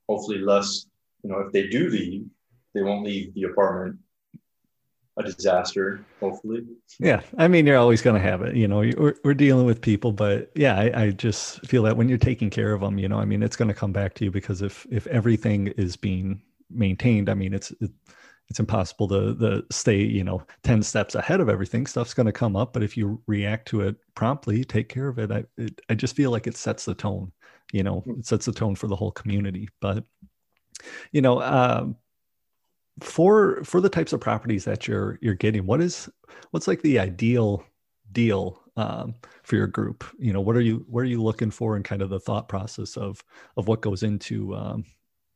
hopefully 0.07 0.39
less 0.39 0.85
you 1.23 1.29
know 1.29 1.39
if 1.39 1.51
they 1.51 1.67
do 1.67 1.89
leave 1.89 2.25
they 2.73 2.81
won't 2.81 3.05
leave 3.05 3.33
the 3.33 3.43
apartment 3.43 3.97
a 5.17 5.23
disaster 5.23 6.03
hopefully. 6.19 6.63
Yeah 6.99 7.21
i 7.37 7.47
mean 7.47 7.67
you're 7.67 7.77
always 7.77 8.01
going 8.01 8.19
to 8.19 8.27
have 8.27 8.41
it 8.41 8.55
you 8.55 8.67
know 8.67 8.79
we're, 8.79 9.15
we're 9.23 9.33
dealing 9.33 9.65
with 9.65 9.81
people 9.81 10.11
but 10.11 10.51
yeah 10.55 10.79
I, 10.79 11.03
I 11.03 11.09
just 11.11 11.65
feel 11.65 11.83
that 11.83 11.97
when 11.97 12.07
you're 12.07 12.17
taking 12.17 12.49
care 12.49 12.73
of 12.73 12.81
them 12.81 12.97
you 12.97 13.09
know 13.09 13.19
i 13.19 13.25
mean 13.25 13.43
it's 13.43 13.57
going 13.57 13.67
to 13.67 13.73
come 13.73 13.91
back 13.91 14.13
to 14.15 14.25
you 14.25 14.31
because 14.31 14.61
if 14.61 14.87
if 14.89 15.05
everything 15.07 15.67
is 15.67 15.95
being 15.95 16.41
maintained. 16.73 17.29
I 17.29 17.33
mean 17.33 17.53
it's 17.53 17.71
it, 17.81 17.91
it's 18.47 18.59
impossible 18.59 19.07
to 19.07 19.33
the 19.33 19.65
stay 19.71 20.01
you 20.01 20.23
know 20.23 20.43
10 20.63 20.83
steps 20.83 21.15
ahead 21.15 21.39
of 21.39 21.49
everything. 21.49 21.85
Stuff's 21.85 22.13
going 22.13 22.25
to 22.25 22.31
come 22.31 22.55
up 22.55 22.73
but 22.73 22.83
if 22.83 22.97
you 22.97 23.21
react 23.27 23.67
to 23.69 23.81
it 23.81 23.95
promptly 24.15 24.63
take 24.63 24.89
care 24.89 25.07
of 25.07 25.19
it. 25.19 25.31
I, 25.31 25.43
it, 25.57 25.79
I 25.89 25.95
just 25.95 26.15
feel 26.15 26.31
like 26.31 26.47
it 26.47 26.57
sets 26.57 26.85
the 26.85 26.93
tone 26.93 27.31
you 27.71 27.83
know 27.83 28.01
hmm. 28.01 28.19
it 28.19 28.25
sets 28.25 28.45
the 28.45 28.51
tone 28.51 28.75
for 28.75 28.87
the 28.87 28.95
whole 28.95 29.11
community. 29.11 29.69
But 29.79 30.03
you 31.11 31.21
know 31.21 31.41
um, 31.41 31.95
for 32.99 33.63
for 33.63 33.81
the 33.81 33.89
types 33.89 34.13
of 34.13 34.21
properties 34.21 34.65
that 34.65 34.87
you're 34.87 35.17
you're 35.21 35.35
getting 35.35 35.65
what 35.65 35.81
is 35.81 36.09
what's 36.51 36.67
like 36.67 36.81
the 36.81 36.99
ideal 36.99 37.63
deal 38.11 38.61
um, 38.77 39.15
for 39.43 39.55
your 39.55 39.67
group? 39.67 40.03
You 40.19 40.33
know 40.33 40.41
what 40.41 40.55
are 40.55 40.61
you 40.61 40.85
what 40.87 41.01
are 41.01 41.05
you 41.05 41.21
looking 41.21 41.51
for 41.51 41.77
in 41.77 41.83
kind 41.83 42.01
of 42.01 42.09
the 42.09 42.19
thought 42.19 42.49
process 42.49 42.97
of 42.97 43.23
of 43.57 43.67
what 43.67 43.81
goes 43.81 44.03
into 44.03 44.55
um, 44.55 44.85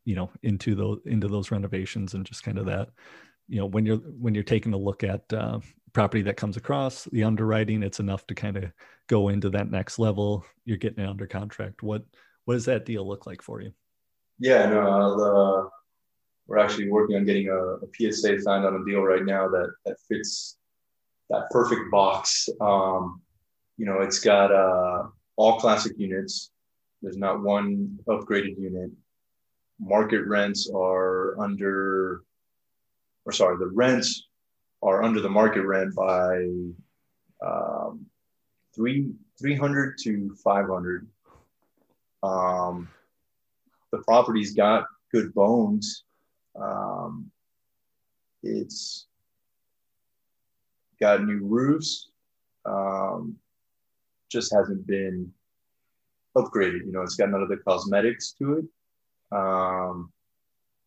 you 0.06 0.16
know 0.16 0.30
into 0.44 0.76
those 0.76 1.00
into 1.06 1.28
those 1.28 1.52
renovations 1.52 2.14
and 2.14 2.26
just 2.26 2.44
kind 2.44 2.58
of 2.58 2.66
that 2.68 2.90
you 3.48 3.60
know 3.60 3.66
when 3.66 3.86
you're 3.86 3.98
when 3.98 4.34
you're 4.34 4.44
taking 4.44 4.74
a 4.74 4.78
look 4.78 5.04
at 5.04 5.22
uh, 5.34 5.60
property 5.94 6.22
that 6.22 6.38
comes 6.38 6.58
across 6.58 7.06
the 7.06 7.24
underwriting 7.24 7.84
it's 7.84 8.00
enough 8.00 8.26
to 8.28 8.36
kind 8.36 8.58
of 8.58 8.72
go 9.08 9.30
into 9.30 9.50
that 9.52 9.70
next 9.70 10.00
level. 10.00 10.46
You're 10.64 10.78
getting 10.78 11.04
it 11.04 11.10
under 11.10 11.28
contract. 11.28 11.84
What 11.84 12.04
what 12.46 12.56
does 12.56 12.66
that 12.66 12.86
deal 12.86 13.08
look 13.08 13.26
like 13.26 13.42
for 13.42 13.62
you? 13.62 13.74
Yeah 14.40 14.68
no 14.68 14.82
uh, 14.86 15.70
we're 16.48 16.60
actually 16.60 16.90
working 16.90 17.16
on 17.16 17.26
getting 17.26 17.50
a, 17.50 17.58
a, 17.58 18.12
psa 18.12 18.40
signed 18.40 18.66
on 18.66 18.76
a 18.76 18.86
deal 18.86 19.02
right 19.02 19.26
now 19.26 19.48
that 19.48 19.74
that 19.86 19.98
fits 20.08 20.58
that 21.30 21.50
perfect 21.50 21.90
box. 21.92 22.48
Um, 22.62 23.22
you 23.78 23.86
know 23.86 24.02
it's 24.02 24.20
got 24.20 24.52
uh, 24.52 25.08
all 25.36 25.60
classic 25.60 25.94
units. 25.98 26.52
There's 27.02 27.18
not 27.18 27.42
one 27.42 28.00
upgraded 28.08 28.60
unit 28.60 28.92
market 29.80 30.26
rents 30.26 30.70
are 30.74 31.40
under, 31.40 32.24
or 33.26 33.32
sorry, 33.32 33.58
the 33.58 33.68
rents 33.68 34.28
are 34.82 35.04
under 35.04 35.22
the 35.22 35.30
market 35.30 35.64
rent 35.64 35.94
by 35.96 36.46
um, 37.46 38.06
three 38.76 39.12
three 39.40 39.56
hundred 39.56 39.98
to 40.04 40.36
five 40.44 40.68
hundred. 40.68 41.08
Um, 42.24 42.90
the 43.92 44.00
property's 44.00 44.54
got 44.54 44.86
good 45.12 45.34
bones. 45.34 46.04
Um, 46.60 47.30
it's 48.44 49.08
got 51.00 51.24
new 51.24 51.40
roofs. 51.44 52.10
Um, 52.66 53.36
just 54.32 54.54
hasn't 54.54 54.88
been 54.88 55.32
upgraded. 56.36 56.86
You 56.86 56.92
know, 56.92 57.02
it's 57.02 57.16
got 57.16 57.30
none 57.30 57.42
of 57.42 57.50
the 57.50 57.58
cosmetics 57.58 58.34
to 58.40 58.54
it 58.60 58.66
um, 59.36 60.12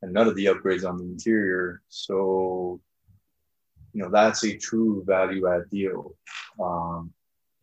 and 0.03 0.13
none 0.13 0.29
of 0.29 0.37
the 0.37 0.47
upgrades 0.47 0.89
on 0.89 0.97
the 0.97 1.05
interior. 1.05 1.83
So, 1.89 2.81
you 3.93 4.03
know, 4.03 4.11
that's 4.11 4.45
a 4.45 4.57
true 4.57 5.03
value 5.07 5.49
add 5.49 5.69
deal. 5.71 6.15
Um, 6.63 7.13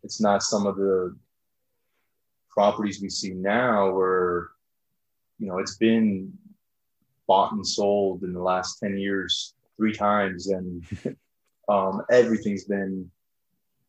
it's 0.03 0.21
not 0.21 0.43
some 0.43 0.67
of 0.67 0.75
the 0.75 1.15
properties 2.49 3.01
we 3.01 3.09
see 3.09 3.31
now 3.31 3.91
where, 3.91 4.49
you 5.39 5.47
know, 5.47 5.59
it's 5.59 5.77
been 5.77 6.31
bought 7.27 7.53
and 7.53 7.65
sold 7.65 8.23
in 8.23 8.33
the 8.33 8.41
last 8.41 8.79
10 8.79 8.97
years 8.97 9.55
three 9.77 9.93
times 9.93 10.47
and 10.47 10.85
um, 11.69 12.01
everything's 12.11 12.65
been 12.65 13.09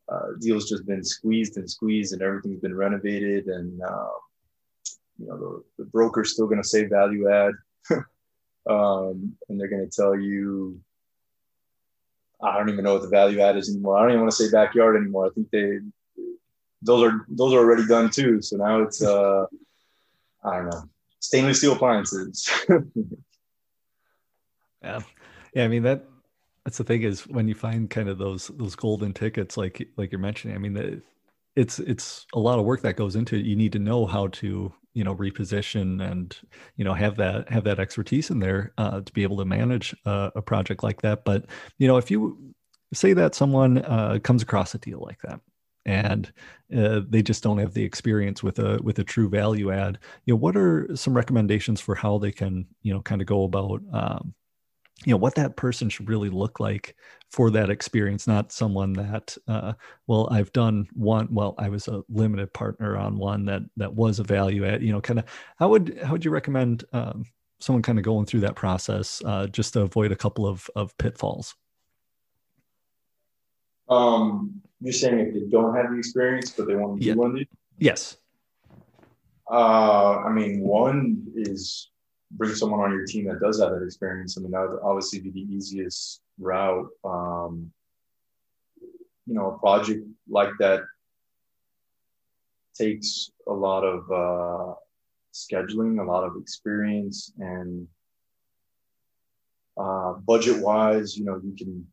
uh, 0.08 0.28
deals 0.40 0.68
just 0.68 0.86
been 0.86 1.04
squeezed 1.04 1.56
and 1.56 1.68
squeezed 1.68 2.12
and 2.12 2.22
everything's 2.22 2.60
been 2.60 2.76
renovated 2.76 3.46
and 3.46 3.82
uh, 3.82 4.08
you 5.18 5.26
know 5.26 5.38
the, 5.38 5.62
the 5.78 5.84
broker's 5.90 6.32
still 6.32 6.46
going 6.46 6.62
to 6.62 6.68
say 6.68 6.84
value 6.84 7.30
add 7.30 7.52
um, 8.68 9.36
and 9.48 9.60
they're 9.60 9.68
going 9.68 9.88
to 9.88 9.94
tell 9.94 10.18
you 10.18 10.80
i 12.42 12.56
don't 12.58 12.68
even 12.68 12.84
know 12.84 12.94
what 12.94 13.02
the 13.02 13.08
value 13.08 13.40
add 13.40 13.56
is 13.56 13.70
anymore 13.70 13.96
i 13.96 14.02
don't 14.02 14.10
even 14.10 14.20
want 14.20 14.30
to 14.30 14.44
say 14.44 14.50
backyard 14.50 14.96
anymore 14.96 15.26
i 15.26 15.30
think 15.30 15.50
they 15.50 15.78
those 16.82 17.02
are 17.02 17.26
those 17.28 17.52
are 17.52 17.58
already 17.58 17.86
done 17.86 18.10
too. 18.10 18.40
So 18.40 18.56
now 18.56 18.82
it's 18.82 19.02
uh, 19.02 19.44
I 20.44 20.56
don't 20.56 20.70
know, 20.70 20.84
stainless 21.20 21.58
steel 21.58 21.72
appliances. 21.72 22.48
yeah, 24.82 25.00
yeah. 25.54 25.64
I 25.64 25.68
mean 25.68 25.82
that 25.82 26.04
that's 26.64 26.78
the 26.78 26.84
thing 26.84 27.02
is 27.02 27.26
when 27.26 27.48
you 27.48 27.54
find 27.54 27.90
kind 27.90 28.08
of 28.08 28.18
those 28.18 28.50
those 28.54 28.74
golden 28.74 29.12
tickets, 29.12 29.56
like 29.56 29.88
like 29.96 30.12
you're 30.12 30.18
mentioning. 30.18 30.56
I 30.56 30.58
mean, 30.58 30.74
the, 30.74 31.02
it's 31.56 31.78
it's 31.80 32.26
a 32.34 32.38
lot 32.38 32.58
of 32.58 32.64
work 32.64 32.82
that 32.82 32.96
goes 32.96 33.16
into 33.16 33.36
it. 33.36 33.44
You 33.44 33.56
need 33.56 33.72
to 33.72 33.78
know 33.78 34.06
how 34.06 34.28
to 34.28 34.72
you 34.96 35.04
know 35.04 35.14
reposition 35.14 36.02
and 36.10 36.38
you 36.76 36.84
know 36.84 36.94
have 36.94 37.16
that 37.16 37.48
have 37.50 37.64
that 37.64 37.78
expertise 37.78 38.30
in 38.30 38.38
there 38.38 38.72
uh, 38.78 39.02
to 39.02 39.12
be 39.12 39.22
able 39.22 39.36
to 39.36 39.44
manage 39.44 39.94
uh, 40.06 40.30
a 40.34 40.40
project 40.40 40.82
like 40.82 41.02
that. 41.02 41.24
But 41.24 41.44
you 41.78 41.86
know, 41.86 41.98
if 41.98 42.10
you 42.10 42.54
say 42.94 43.12
that 43.12 43.34
someone 43.34 43.78
uh, 43.78 44.18
comes 44.22 44.42
across 44.42 44.74
a 44.74 44.78
deal 44.78 45.00
like 45.00 45.20
that 45.20 45.40
and 45.84 46.32
uh, 46.76 47.02
they 47.08 47.22
just 47.22 47.42
don't 47.42 47.58
have 47.58 47.74
the 47.74 47.84
experience 47.84 48.42
with 48.42 48.58
a 48.58 48.80
with 48.82 48.98
a 48.98 49.04
true 49.04 49.28
value 49.28 49.70
add 49.70 49.98
you 50.24 50.32
know 50.32 50.38
what 50.38 50.56
are 50.56 50.88
some 50.96 51.14
recommendations 51.14 51.80
for 51.80 51.94
how 51.94 52.16
they 52.16 52.32
can 52.32 52.66
you 52.82 52.94
know 52.94 53.02
kind 53.02 53.20
of 53.20 53.26
go 53.26 53.44
about 53.44 53.80
um, 53.92 54.34
you 55.04 55.12
know 55.12 55.16
what 55.16 55.34
that 55.34 55.56
person 55.56 55.88
should 55.88 56.08
really 56.08 56.30
look 56.30 56.58
like 56.58 56.96
for 57.30 57.50
that 57.50 57.70
experience 57.70 58.26
not 58.26 58.52
someone 58.52 58.92
that 58.92 59.36
uh, 59.48 59.72
well 60.06 60.28
i've 60.30 60.52
done 60.52 60.86
one 60.94 61.28
well 61.30 61.54
i 61.58 61.68
was 61.68 61.88
a 61.88 62.02
limited 62.08 62.52
partner 62.52 62.96
on 62.96 63.18
one 63.18 63.44
that 63.44 63.62
that 63.76 63.92
was 63.92 64.18
a 64.18 64.24
value 64.24 64.64
add 64.64 64.82
you 64.82 64.92
know 64.92 65.00
kind 65.00 65.18
of 65.18 65.24
how 65.58 65.68
would 65.68 65.98
how 66.02 66.12
would 66.12 66.24
you 66.24 66.30
recommend 66.30 66.84
um, 66.92 67.24
someone 67.60 67.82
kind 67.82 67.98
of 67.98 68.04
going 68.04 68.26
through 68.26 68.40
that 68.40 68.56
process 68.56 69.22
uh, 69.24 69.46
just 69.48 69.72
to 69.72 69.82
avoid 69.82 70.12
a 70.12 70.16
couple 70.16 70.46
of 70.46 70.68
of 70.74 70.96
pitfalls 70.98 71.54
um, 73.88 74.60
you're 74.80 74.92
saying 74.92 75.18
if 75.18 75.34
they 75.34 75.40
don't 75.48 75.74
have 75.74 75.90
the 75.90 75.98
experience, 75.98 76.50
but 76.50 76.66
they 76.66 76.74
want 76.74 77.00
to 77.00 77.06
yeah. 77.06 77.14
do 77.14 77.20
one? 77.20 77.46
Yes. 77.78 78.16
Uh, 79.50 80.18
I 80.18 80.32
mean, 80.32 80.60
one 80.60 81.24
is 81.34 81.90
bring 82.30 82.54
someone 82.54 82.80
on 82.80 82.92
your 82.92 83.06
team 83.06 83.26
that 83.26 83.40
does 83.40 83.60
have 83.60 83.70
that 83.70 83.82
experience. 83.82 84.36
I 84.36 84.42
mean, 84.42 84.50
that 84.52 84.68
would 84.68 84.80
obviously 84.82 85.20
be 85.20 85.30
the 85.30 85.54
easiest 85.54 86.20
route. 86.38 86.88
Um, 87.04 87.72
you 89.26 89.34
know, 89.34 89.52
a 89.52 89.58
project 89.58 90.06
like 90.28 90.50
that 90.58 90.82
takes 92.76 93.30
a 93.48 93.52
lot 93.52 93.82
of 93.82 94.10
uh, 94.10 94.74
scheduling, 95.32 96.00
a 96.00 96.04
lot 96.04 96.24
of 96.24 96.36
experience, 96.40 97.32
and 97.38 97.86
uh, 99.78 100.14
budget 100.14 100.62
wise, 100.62 101.16
you 101.16 101.24
know, 101.24 101.40
you 101.42 101.54
can 101.56 101.86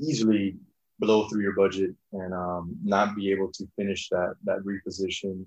easily 0.00 0.56
blow 0.98 1.28
through 1.28 1.42
your 1.42 1.54
budget 1.54 1.90
and 2.12 2.32
um, 2.32 2.76
not 2.82 3.16
be 3.16 3.30
able 3.30 3.50
to 3.52 3.66
finish 3.76 4.08
that 4.08 4.34
that 4.44 4.58
reposition. 4.60 5.44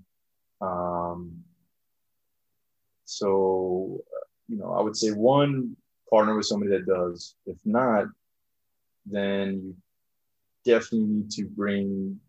Um, 0.60 1.44
so, 3.08 4.04
you 4.48 4.58
know, 4.58 4.74
I 4.74 4.82
would 4.82 4.94
say 4.94 5.12
one 5.12 5.74
partner 6.10 6.36
with 6.36 6.44
somebody 6.44 6.72
that 6.72 6.86
does. 6.86 7.36
If 7.46 7.56
not, 7.64 8.04
then 9.06 9.74
you 10.64 10.74
definitely 10.74 11.06
need 11.06 11.30
to 11.30 11.46
bring 11.46 12.20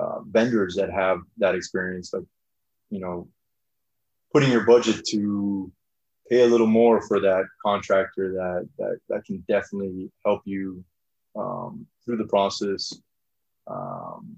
uh, 0.00 0.22
vendors 0.22 0.74
that 0.74 0.92
have 0.92 1.20
that 1.38 1.54
experience, 1.54 2.12
like 2.12 2.24
you 2.90 2.98
know, 2.98 3.28
putting 4.32 4.50
your 4.50 4.66
budget 4.66 5.04
to 5.10 5.70
pay 6.28 6.42
a 6.42 6.48
little 6.48 6.66
more 6.66 7.00
for 7.02 7.20
that 7.20 7.44
contractor 7.64 8.32
that 8.32 8.68
that 8.78 8.98
that 9.08 9.24
can 9.24 9.44
definitely 9.46 10.10
help 10.24 10.42
you 10.44 10.84
um, 11.36 11.86
through 12.04 12.16
the 12.16 12.26
process. 12.26 12.92
Um, 13.68 14.36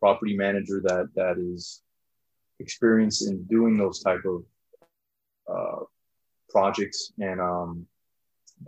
property 0.00 0.36
manager 0.36 0.80
that 0.84 1.08
that 1.14 1.38
is 1.38 1.82
experienced 2.58 3.28
in 3.28 3.44
doing 3.44 3.76
those 3.76 4.00
type 4.00 4.24
of 4.24 4.44
uh, 5.48 5.84
projects, 6.50 7.12
and 7.18 7.40
um, 7.40 7.86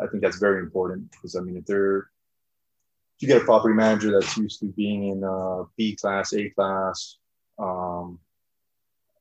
I 0.01 0.07
think 0.07 0.23
that's 0.23 0.39
very 0.39 0.61
important 0.61 1.11
because 1.11 1.37
I 1.37 1.41
mean, 1.41 1.57
if 1.57 1.67
they're 1.67 1.99
if 1.99 3.23
you 3.23 3.29
get 3.29 3.43
a 3.43 3.45
property 3.45 3.75
manager 3.75 4.11
that's 4.13 4.37
used 4.37 4.61
to 4.61 4.67
being 4.67 5.09
in 5.09 5.25
uh, 5.25 5.65
B 5.77 5.95
class, 5.97 6.33
A 6.33 6.49
class, 6.51 7.19
um, 7.59 8.19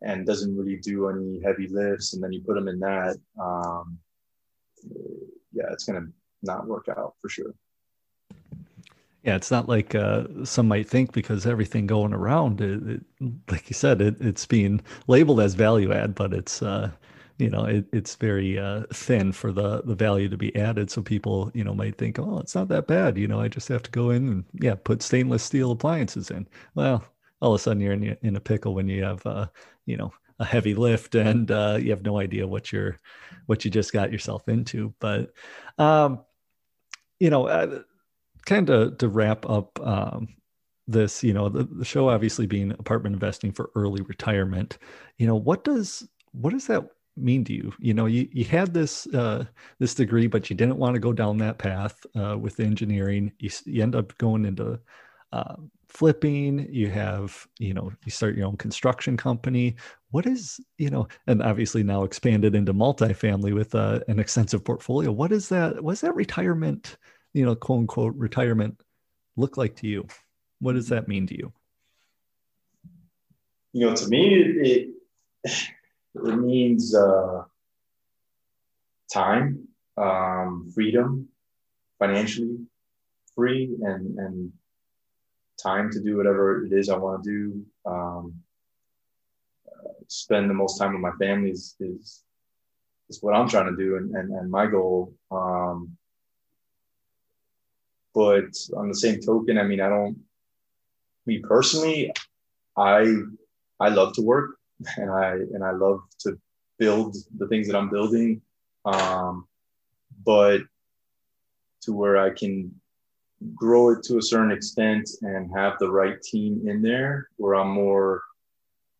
and 0.01 0.25
doesn't 0.25 0.55
really 0.55 0.77
do 0.77 1.09
any 1.09 1.41
heavy 1.43 1.67
lifts, 1.67 2.13
and 2.13 2.23
then 2.23 2.31
you 2.31 2.41
put 2.41 2.55
them 2.55 2.69
in 2.69 2.79
that, 2.79 3.17
um, 3.41 3.97
yeah, 5.51 5.65
it's 5.71 5.83
gonna 5.83 6.07
not 6.41 6.67
work 6.67 6.87
out 6.89 7.15
for 7.21 7.29
sure. 7.29 7.53
Yeah, 9.23 9.35
it's 9.35 9.51
not 9.51 9.67
like 9.67 9.95
uh, 9.95 10.23
some 10.45 10.69
might 10.69 10.87
think 10.87 11.11
because 11.11 11.45
everything 11.45 11.87
going 11.87 12.13
around, 12.13 12.61
it, 12.61 12.81
it, 12.89 13.01
like 13.49 13.69
you 13.69 13.73
said, 13.73 14.01
it, 14.01 14.15
it's 14.21 14.45
being 14.45 14.81
labeled 15.07 15.41
as 15.41 15.55
value 15.55 15.91
add, 15.91 16.15
but 16.15 16.33
it's 16.33 16.61
uh, 16.61 16.89
you 17.39 17.49
know 17.49 17.63
it, 17.65 17.85
it's 17.91 18.15
very 18.15 18.59
uh, 18.59 18.83
thin 18.93 19.31
for 19.31 19.51
the 19.51 19.81
the 19.83 19.95
value 19.95 20.29
to 20.29 20.37
be 20.37 20.55
added. 20.55 20.91
So 20.91 21.01
people 21.01 21.51
you 21.53 21.63
know 21.63 21.73
might 21.73 21.97
think, 21.97 22.19
oh, 22.19 22.39
it's 22.39 22.55
not 22.55 22.67
that 22.67 22.87
bad. 22.87 23.17
You 23.17 23.27
know, 23.27 23.39
I 23.39 23.47
just 23.47 23.67
have 23.69 23.83
to 23.83 23.91
go 23.91 24.11
in 24.11 24.27
and 24.27 24.45
yeah, 24.61 24.75
put 24.75 25.01
stainless 25.01 25.43
steel 25.43 25.71
appliances 25.71 26.29
in. 26.29 26.47
Well, 26.75 27.03
all 27.41 27.53
of 27.53 27.59
a 27.59 27.63
sudden 27.63 27.81
you're 27.81 27.93
in, 27.93 28.17
in 28.21 28.35
a 28.35 28.41
pickle 28.41 28.75
when 28.75 28.87
you 28.87 29.03
have 29.03 29.25
uh, 29.25 29.47
you 29.85 29.97
know 29.97 30.13
a 30.39 30.45
heavy 30.45 30.75
lift 30.75 31.15
and 31.15 31.49
uh, 31.51 31.77
you 31.81 31.89
have 31.89 32.03
no 32.03 32.19
idea 32.19 32.47
what 32.47 32.71
you're 32.71 32.97
what 33.47 33.65
you 33.65 33.71
just 33.71 33.93
got 33.93 34.11
yourself 34.11 34.47
into. 34.47 34.93
But 34.99 35.31
um, 35.77 36.21
you 37.19 37.29
know 37.29 37.47
uh, 37.47 37.79
kind 38.45 38.69
of 38.69 38.97
to 38.97 39.07
wrap 39.07 39.49
up 39.49 39.79
um, 39.79 40.27
this, 40.89 41.23
you 41.23 41.33
know, 41.33 41.49
the, 41.49 41.63
the 41.63 41.85
show 41.85 42.09
obviously 42.09 42.47
being 42.47 42.71
apartment 42.71 43.13
investing 43.13 43.51
for 43.51 43.69
early 43.75 44.01
retirement. 44.01 44.79
You 45.17 45.27
know, 45.27 45.35
what 45.35 45.63
does 45.63 46.07
what 46.31 46.51
does 46.51 46.67
that 46.67 46.89
mean 47.21 47.43
to 47.45 47.53
you? 47.53 47.73
You 47.79 47.93
know, 47.93 48.05
you, 48.05 48.27
you 48.31 48.45
had 48.45 48.73
this 48.73 49.07
uh, 49.07 49.45
this 49.79 49.93
degree, 49.93 50.27
but 50.27 50.49
you 50.49 50.55
didn't 50.55 50.77
want 50.77 50.95
to 50.95 50.99
go 50.99 51.13
down 51.13 51.37
that 51.37 51.57
path 51.57 52.05
uh, 52.15 52.37
with 52.37 52.59
engineering. 52.59 53.31
You, 53.39 53.49
you 53.65 53.83
end 53.83 53.95
up 53.95 54.17
going 54.17 54.45
into 54.45 54.79
uh, 55.31 55.55
flipping. 55.87 56.67
You 56.71 56.89
have, 56.89 57.47
you 57.59 57.73
know, 57.73 57.91
you 58.05 58.11
start 58.11 58.35
your 58.35 58.47
own 58.47 58.57
construction 58.57 59.17
company. 59.17 59.75
What 60.11 60.25
is, 60.25 60.59
you 60.77 60.89
know, 60.89 61.07
and 61.27 61.43
obviously 61.43 61.83
now 61.83 62.03
expanded 62.03 62.55
into 62.55 62.73
multifamily 62.73 63.53
with 63.53 63.75
uh, 63.75 63.99
an 64.07 64.19
extensive 64.19 64.63
portfolio. 64.63 65.11
What 65.11 65.31
is 65.31 65.49
that? 65.49 65.83
What's 65.83 66.01
that 66.01 66.15
retirement? 66.15 66.97
you 67.33 67.45
know, 67.45 67.55
quote 67.55 67.79
unquote 67.79 68.15
retirement 68.15 68.81
look 69.35 69.57
like 69.57 69.75
to 69.77 69.87
you? 69.87 70.07
What 70.59 70.73
does 70.73 70.89
that 70.89 71.07
mean 71.07 71.27
to 71.27 71.37
you? 71.37 71.53
You 73.73 73.87
know, 73.87 73.95
to 73.95 74.07
me, 74.07 74.33
it, 74.33 74.89
it 75.45 75.69
means 76.23 76.95
uh, 76.95 77.43
time, 79.11 79.67
um, 79.97 80.71
freedom, 80.73 81.27
financially 81.97 82.57
free, 83.35 83.75
and 83.81 84.17
and 84.19 84.53
time 85.61 85.91
to 85.91 86.01
do 86.01 86.17
whatever 86.17 86.65
it 86.65 86.73
is 86.73 86.89
I 86.89 86.97
want 86.97 87.23
to 87.23 87.29
do. 87.29 87.65
Um, 87.89 88.35
spend 90.07 90.49
the 90.49 90.53
most 90.53 90.77
time 90.77 90.93
with 90.93 91.01
my 91.01 91.11
family 91.23 91.51
is, 91.51 91.75
is, 91.79 92.23
is 93.09 93.21
what 93.21 93.35
I'm 93.35 93.47
trying 93.47 93.75
to 93.75 93.75
do, 93.75 93.97
and 93.97 94.15
and, 94.15 94.31
and 94.31 94.51
my 94.51 94.67
goal. 94.67 95.13
Um, 95.31 95.97
but 98.13 98.51
on 98.75 98.87
the 98.89 98.95
same 98.95 99.21
token, 99.21 99.57
I 99.57 99.63
mean, 99.63 99.81
I 99.81 99.89
don't. 99.89 100.17
Me 101.25 101.39
personally, 101.39 102.11
I 102.75 103.15
I 103.79 103.89
love 103.89 104.13
to 104.15 104.21
work, 104.21 104.58
and 104.97 105.11
I 105.11 105.33
and 105.33 105.63
I 105.63 105.71
love 105.71 106.01
to 106.19 106.37
build 106.77 107.15
the 107.37 107.47
things 107.47 107.67
that 107.67 107.77
I'm 107.77 107.89
building, 107.89 108.41
um, 108.85 109.47
but 110.25 110.61
to 111.81 111.93
where 111.93 112.17
I 112.17 112.29
can 112.29 112.73
grow 113.55 113.89
it 113.91 114.03
to 114.03 114.17
a 114.17 114.21
certain 114.21 114.51
extent 114.51 115.09
and 115.21 115.51
have 115.55 115.79
the 115.79 115.89
right 115.89 116.21
team 116.21 116.67
in 116.67 116.81
there, 116.81 117.29
where 117.37 117.55
I'm 117.55 117.69
more 117.69 118.21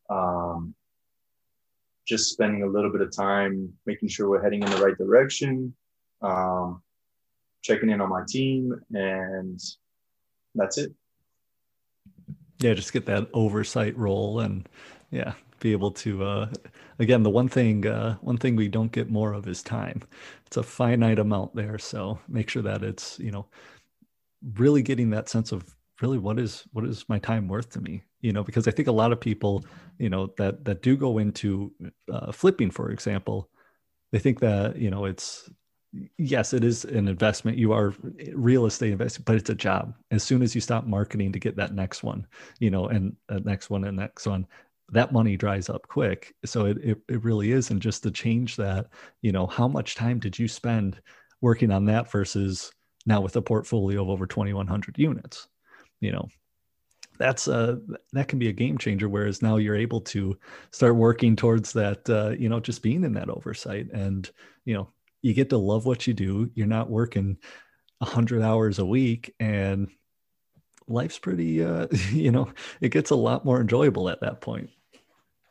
um, 0.10 0.74
just 2.08 2.32
spending 2.32 2.64
a 2.64 2.68
little 2.68 2.92
bit 2.92 3.02
of 3.02 3.16
time 3.16 3.74
making 3.86 4.10
sure 4.10 4.30
we're 4.30 4.42
heading 4.42 4.64
in 4.64 4.72
the 4.72 4.84
right 4.84 4.98
direction. 4.98 5.74
Um, 6.22 6.82
checking 7.62 7.90
in 7.90 8.02
on 8.02 8.10
my 8.10 8.24
team, 8.28 8.74
and 8.92 9.60
that's 10.56 10.78
it. 10.78 10.94
Yeah, 12.60 12.74
just 12.74 12.94
get 12.94 13.06
that 13.06 13.30
oversight 13.34 13.98
role, 13.98 14.40
and 14.40 14.68
yeah, 15.12 15.34
be 15.60 15.72
able 15.72 15.92
to. 15.92 16.24
Uh, 16.24 16.50
again, 17.00 17.24
the 17.24 17.30
one 17.30 17.48
thing 17.48 17.86
uh, 17.86 18.16
one 18.22 18.38
thing 18.38 18.56
we 18.56 18.68
don't 18.68 18.92
get 18.92 19.10
more 19.10 19.34
of 19.34 19.48
is 19.48 19.64
time. 19.64 20.02
It's 20.46 20.58
a 20.58 20.64
finite 20.64 21.20
amount 21.20 21.56
there, 21.56 21.78
so 21.78 22.20
make 22.28 22.50
sure 22.50 22.64
that 22.64 22.84
it's 22.84 23.20
you 23.20 23.32
know 23.32 23.48
really 24.56 24.82
getting 24.82 25.10
that 25.12 25.30
sense 25.30 25.52
of 25.52 25.76
really 26.02 26.18
what 26.18 26.40
is 26.40 26.64
what 26.72 26.86
is 26.86 27.08
my 27.10 27.20
time 27.20 27.48
worth 27.48 27.70
to 27.72 27.82
me 27.82 28.02
you 28.22 28.32
know 28.32 28.42
because 28.42 28.70
i 28.70 28.72
think 28.72 28.88
a 28.88 28.92
lot 28.92 29.12
of 29.12 29.20
people 29.20 29.66
you 29.98 30.10
know 30.10 30.28
that 30.38 30.64
that 30.64 30.82
do 30.82 30.96
go 30.96 31.18
into 31.18 31.74
uh, 32.10 32.32
flipping 32.32 32.72
for 32.72 32.92
example 32.92 33.50
they 34.14 34.20
think 34.20 34.40
that 34.40 34.78
you 34.78 34.90
know 34.90 35.04
it's 35.04 35.50
yes, 36.18 36.54
it 36.54 36.64
is 36.64 36.86
an 36.86 37.08
investment. 37.08 37.58
You 37.58 37.74
are 37.74 37.94
real 38.34 38.66
estate 38.66 38.92
investing, 38.92 39.24
but 39.26 39.36
it's 39.36 39.50
a 39.50 39.56
job. 39.56 39.94
As 40.12 40.24
soon 40.24 40.42
as 40.42 40.54
you 40.54 40.62
stop 40.62 40.86
marketing 40.86 41.32
to 41.34 41.40
get 41.40 41.56
that 41.56 41.74
next 41.74 42.04
one, 42.04 42.28
you 42.60 42.70
know, 42.70 42.88
and 42.88 43.16
uh, 43.30 43.40
next 43.44 43.70
one 43.70 43.84
and 43.86 43.98
next 43.98 44.28
one, 44.28 44.46
that 44.92 45.14
money 45.14 45.38
dries 45.38 45.70
up 45.70 45.88
quick. 45.88 46.34
So 46.46 46.66
it, 46.66 46.78
it, 46.78 46.98
it 47.08 47.24
really 47.24 47.52
is. 47.52 47.72
And 47.72 47.82
just 47.82 48.04
to 48.04 48.12
change 48.12 48.56
that, 48.58 48.88
you 49.22 49.32
know, 49.32 49.48
how 49.48 49.68
much 49.68 49.96
time 49.96 50.20
did 50.20 50.38
you 50.38 50.48
spend 50.48 51.02
working 51.42 51.72
on 51.72 51.86
that 51.86 52.12
versus 52.12 52.72
now 53.06 53.22
with 53.22 53.36
a 53.36 53.42
portfolio 53.42 54.02
of 54.02 54.10
over 54.10 54.26
2,100 54.26 54.98
units? 54.98 55.48
You 56.02 56.14
know, 56.14 56.28
that's 57.18 57.48
a 57.48 57.80
that 58.14 58.28
can 58.28 58.40
be 58.40 58.48
a 58.48 58.54
game 58.54 58.78
changer. 58.78 59.10
Whereas 59.10 59.42
now 59.42 59.58
you're 59.58 59.76
able 59.76 60.02
to 60.02 60.38
start 60.72 60.96
working 60.96 61.36
towards 61.36 61.74
that, 61.74 62.10
uh, 62.10 62.30
you 62.30 62.50
know, 62.50 62.60
just 62.60 62.82
being 62.82 63.04
in 63.04 63.14
that 63.14 63.30
oversight 63.30 63.88
and, 63.94 64.30
you 64.66 64.74
know, 64.74 64.90
you 65.22 65.34
get 65.34 65.50
to 65.50 65.58
love 65.58 65.86
what 65.86 66.08
you 66.08 66.14
do. 66.14 66.50
You're 66.56 66.68
not 66.68 66.90
working 66.90 67.38
a 68.02 68.06
hundred 68.06 68.42
hours 68.42 68.80
a 68.80 68.86
week 68.86 69.36
and 69.40 69.90
life's 70.88 71.20
pretty, 71.20 71.64
uh, 71.64 71.88
you 72.12 72.32
know, 72.32 72.52
it 72.82 72.90
gets 72.90 73.12
a 73.12 73.16
lot 73.16 73.46
more 73.46 73.62
enjoyable 73.62 74.10
at 74.10 74.22
that 74.22 74.42
point. 74.42 74.70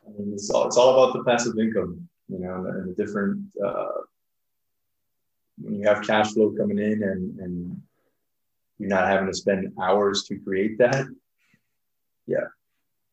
I 0.09 0.21
mean, 0.21 0.33
it's 0.33 0.49
all, 0.49 0.65
it's 0.67 0.77
all 0.77 1.03
about 1.03 1.13
the 1.13 1.23
passive 1.23 1.57
income, 1.59 2.09
you 2.27 2.39
know, 2.39 2.65
and 2.65 2.89
the 2.89 3.05
different, 3.05 3.45
uh, 3.63 4.01
when 5.61 5.75
you 5.75 5.87
have 5.87 6.05
cash 6.05 6.33
flow 6.33 6.51
coming 6.57 6.79
in 6.79 7.03
and, 7.03 7.39
and 7.39 7.81
you're 8.79 8.89
not 8.89 9.07
having 9.07 9.27
to 9.27 9.33
spend 9.33 9.71
hours 9.79 10.23
to 10.23 10.39
create 10.39 10.77
that. 10.79 11.05
Yeah. 12.25 12.47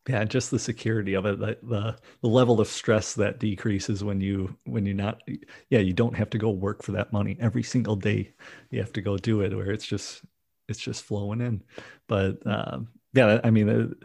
Yeah, 0.09 0.23
just 0.23 0.53
the 0.53 0.59
security 0.61 1.15
of 1.15 1.27
it, 1.27 1.41
the, 1.41 1.59
the 1.65 1.97
the 2.21 2.29
level 2.29 2.61
of 2.61 2.69
stress 2.69 3.15
that 3.15 3.41
decreases 3.41 4.05
when 4.05 4.21
you 4.21 4.57
when 4.63 4.87
you're 4.87 4.95
not, 4.95 5.21
yeah, 5.69 5.81
you 5.81 5.93
don't 5.93 6.15
have 6.15 6.31
to 6.31 6.39
go 6.39 6.51
work 6.51 6.85
for 6.85 6.93
that 6.93 7.13
money 7.13 7.37
every 7.41 7.65
single 7.65 7.97
day. 7.97 8.33
You 8.71 8.79
have 8.79 8.93
to 8.93 9.01
go 9.01 9.17
do 9.17 9.41
it, 9.41 9.53
where 9.53 9.73
it's 9.73 9.85
just 9.85 10.23
it's 10.69 10.79
just 10.79 11.03
flowing 11.03 11.41
in. 11.41 11.61
But 12.07 12.39
um, 12.47 12.87
yeah, 13.17 13.41
I 13.43 13.51
mean, 13.51 13.97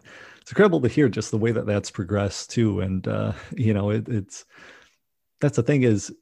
it's 0.41 0.52
incredible 0.52 0.82
to 0.82 0.88
hear 0.88 1.10
just 1.10 1.32
the 1.32 1.38
way 1.38 1.52
that 1.52 1.65
that's 1.65 1.91
progressed 1.91 2.50
too. 2.50 2.80
And 2.80 3.08
uh, 3.08 3.34
you 3.56 3.74
know, 3.74 3.89
it, 3.89 4.08
it's 4.08 4.45
that's 5.39 5.58
the 5.58 5.63
thing 5.63 5.84
is, 5.84 6.13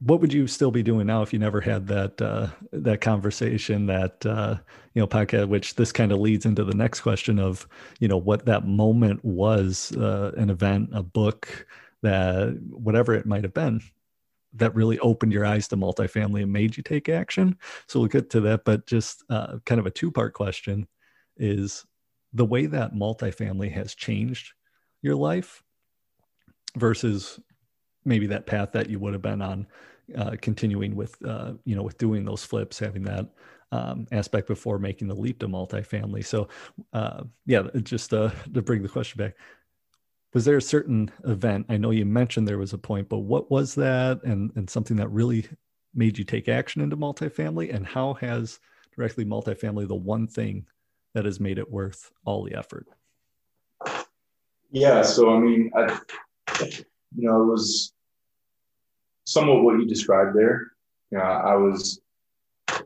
what 0.00 0.20
would 0.20 0.32
you 0.32 0.46
still 0.46 0.70
be 0.70 0.82
doing 0.82 1.06
now 1.06 1.20
if 1.20 1.32
you 1.32 1.38
never 1.38 1.60
had 1.60 1.86
that 1.88 2.22
uh, 2.22 2.48
that 2.72 3.00
conversation, 3.00 3.86
that 3.86 4.24
uh, 4.24 4.56
you 4.94 5.00
know 5.00 5.06
podcast? 5.06 5.48
Which 5.48 5.74
this 5.74 5.92
kind 5.92 6.12
of 6.12 6.20
leads 6.20 6.46
into 6.46 6.64
the 6.64 6.74
next 6.74 7.00
question 7.00 7.38
of 7.38 7.66
you 7.98 8.08
know 8.08 8.16
what 8.16 8.46
that 8.46 8.66
moment 8.66 9.24
was, 9.24 9.92
uh, 9.96 10.32
an 10.36 10.50
event, 10.50 10.90
a 10.92 11.02
book, 11.02 11.66
that 12.02 12.56
whatever 12.70 13.14
it 13.14 13.26
might 13.26 13.44
have 13.44 13.54
been 13.54 13.82
that 14.54 14.74
really 14.74 14.98
opened 14.98 15.32
your 15.32 15.46
eyes 15.46 15.68
to 15.68 15.76
multifamily 15.76 16.42
and 16.42 16.52
made 16.52 16.76
you 16.76 16.82
take 16.82 17.08
action. 17.08 17.56
So 17.86 18.00
we'll 18.00 18.08
get 18.08 18.30
to 18.30 18.40
that, 18.42 18.64
but 18.64 18.86
just 18.86 19.24
uh, 19.30 19.58
kind 19.64 19.78
of 19.78 19.86
a 19.86 19.90
two 19.90 20.10
part 20.10 20.34
question 20.34 20.86
is 21.36 21.84
the 22.32 22.44
way 22.44 22.66
that 22.66 22.94
multifamily 22.94 23.72
has 23.72 23.94
changed 23.94 24.52
your 25.02 25.16
life 25.16 25.62
versus 26.76 27.40
maybe 28.04 28.26
that 28.28 28.46
path 28.46 28.72
that 28.72 28.88
you 28.88 28.98
would 28.98 29.12
have 29.12 29.22
been 29.22 29.42
on 29.42 29.66
uh, 30.16 30.36
continuing 30.40 30.96
with 30.96 31.16
uh, 31.24 31.52
you 31.64 31.76
know 31.76 31.82
with 31.82 31.98
doing 31.98 32.24
those 32.24 32.44
flips 32.44 32.78
having 32.78 33.02
that 33.02 33.26
um, 33.72 34.06
aspect 34.10 34.48
before 34.48 34.78
making 34.78 35.06
the 35.06 35.14
leap 35.14 35.38
to 35.38 35.48
multifamily 35.48 36.24
so 36.24 36.48
uh, 36.92 37.22
yeah 37.46 37.62
just 37.82 38.12
uh, 38.12 38.30
to 38.52 38.62
bring 38.62 38.82
the 38.82 38.88
question 38.88 39.18
back 39.18 39.34
was 40.32 40.44
there 40.44 40.56
a 40.56 40.62
certain 40.62 41.10
event 41.24 41.66
i 41.68 41.76
know 41.76 41.90
you 41.90 42.04
mentioned 42.04 42.46
there 42.46 42.58
was 42.58 42.72
a 42.72 42.78
point 42.78 43.08
but 43.08 43.18
what 43.18 43.50
was 43.50 43.74
that 43.74 44.22
and 44.24 44.52
and 44.54 44.68
something 44.70 44.96
that 44.96 45.08
really 45.08 45.46
made 45.94 46.18
you 46.18 46.24
take 46.24 46.48
action 46.48 46.80
into 46.80 46.96
multifamily 46.96 47.74
and 47.74 47.86
how 47.86 48.14
has 48.14 48.60
directly 48.96 49.24
multifamily 49.24 49.86
the 49.86 49.94
one 49.94 50.26
thing 50.26 50.66
that 51.14 51.24
has 51.24 51.40
made 51.40 51.58
it 51.58 51.70
worth 51.70 52.12
all 52.24 52.44
the 52.44 52.54
effort? 52.54 52.86
Yeah, 54.70 55.02
so 55.02 55.34
I 55.34 55.40
mean, 55.40 55.70
I, 55.74 55.98
you 57.16 57.28
know, 57.28 57.42
it 57.42 57.46
was 57.46 57.92
somewhat 59.24 59.62
what 59.62 59.78
you 59.78 59.86
described 59.86 60.36
there. 60.36 60.72
You 61.10 61.18
know, 61.18 61.24
I 61.24 61.54
was 61.54 62.00
uh, 62.68 62.78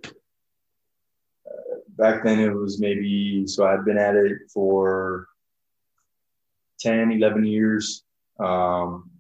back 1.91 2.25
then. 2.25 2.41
It 2.41 2.55
was 2.55 2.81
maybe 2.81 3.47
so 3.47 3.67
I'd 3.67 3.85
been 3.85 3.99
at 3.99 4.17
it 4.17 4.39
for 4.53 5.29
10, 6.85 7.13
11 7.13 7.45
years. 7.45 8.05
Um, 8.39 9.11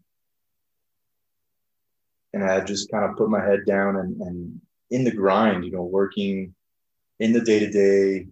and 2.33 2.45
I 2.45 2.61
just 2.61 2.91
kind 2.91 3.05
of 3.05 3.17
put 3.17 3.31
my 3.31 3.45
head 3.45 3.61
down 3.67 3.97
and, 3.97 4.21
and 4.21 4.61
in 4.91 5.05
the 5.05 5.13
grind, 5.13 5.65
you 5.65 5.71
know, 5.73 5.83
working 5.83 6.55
in 7.19 7.33
the 7.33 7.41
day 7.41 7.61
to 7.61 7.71
day, 7.71 8.27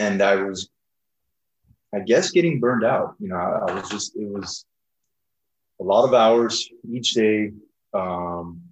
and 0.00 0.22
I 0.22 0.36
was, 0.36 0.68
I 1.94 2.00
guess, 2.00 2.30
getting 2.30 2.58
burned 2.58 2.84
out. 2.84 3.14
You 3.18 3.28
know, 3.28 3.36
I, 3.36 3.70
I, 3.70 3.74
was 3.74 3.88
just, 3.90 4.16
it 4.16 4.28
was 4.28 4.64
a 5.80 5.84
lot 5.84 6.06
of 6.06 6.14
hours 6.14 6.68
each 6.90 7.12
day. 7.12 7.52
Um, 7.92 8.62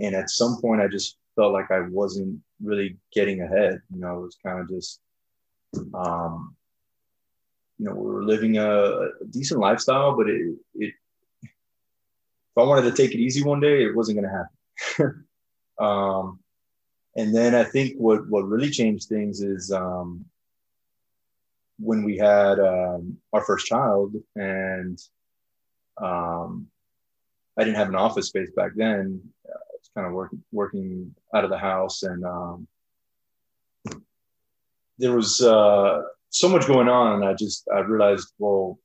and 0.00 0.14
at 0.14 0.30
some 0.30 0.60
point, 0.60 0.80
I 0.80 0.88
just 0.88 1.16
felt 1.36 1.52
like 1.52 1.70
I 1.70 1.82
wasn't 1.82 2.40
really 2.62 2.96
getting 3.12 3.42
ahead. 3.42 3.80
You 3.94 4.00
know, 4.00 4.18
it 4.18 4.22
was 4.22 4.38
kind 4.44 4.60
of 4.60 4.68
just, 4.68 5.00
um, 5.94 6.56
you 7.78 7.86
know, 7.86 7.94
we 7.94 8.10
were 8.10 8.24
living 8.24 8.58
a, 8.58 8.68
a 8.68 9.08
decent 9.30 9.60
lifestyle, 9.60 10.16
but 10.16 10.28
it, 10.28 10.56
it, 10.74 10.94
if 11.42 12.58
I 12.58 12.62
wanted 12.62 12.88
to 12.90 12.96
take 12.96 13.12
it 13.12 13.18
easy 13.18 13.42
one 13.42 13.60
day, 13.60 13.84
it 13.84 13.96
wasn't 13.96 14.18
going 14.18 14.30
to 14.30 14.98
happen. 14.98 15.24
um, 15.80 16.38
and 17.16 17.34
then 17.34 17.54
I 17.54 17.64
think 17.64 17.94
what 17.96 18.28
what 18.28 18.48
really 18.48 18.70
changed 18.70 19.08
things 19.08 19.40
is 19.40 19.70
um, 19.72 20.24
when 21.78 22.04
we 22.04 22.16
had 22.16 22.58
um, 22.58 23.18
our 23.32 23.42
first 23.44 23.66
child, 23.66 24.14
and 24.36 24.98
um, 26.00 26.68
I 27.56 27.64
didn't 27.64 27.76
have 27.76 27.88
an 27.88 27.96
office 27.96 28.28
space 28.28 28.50
back 28.56 28.72
then. 28.74 29.20
I 29.46 29.58
was 29.72 29.90
kind 29.94 30.06
of 30.06 30.12
working 30.12 30.42
working 30.52 31.14
out 31.34 31.44
of 31.44 31.50
the 31.50 31.58
house, 31.58 32.02
and 32.02 32.24
um, 32.24 32.66
there 34.98 35.14
was 35.14 35.40
uh, 35.40 36.02
so 36.30 36.48
much 36.48 36.66
going 36.66 36.88
on. 36.88 37.14
And 37.14 37.24
I 37.24 37.34
just 37.34 37.66
I 37.74 37.80
realized, 37.80 38.32
well, 38.38 38.78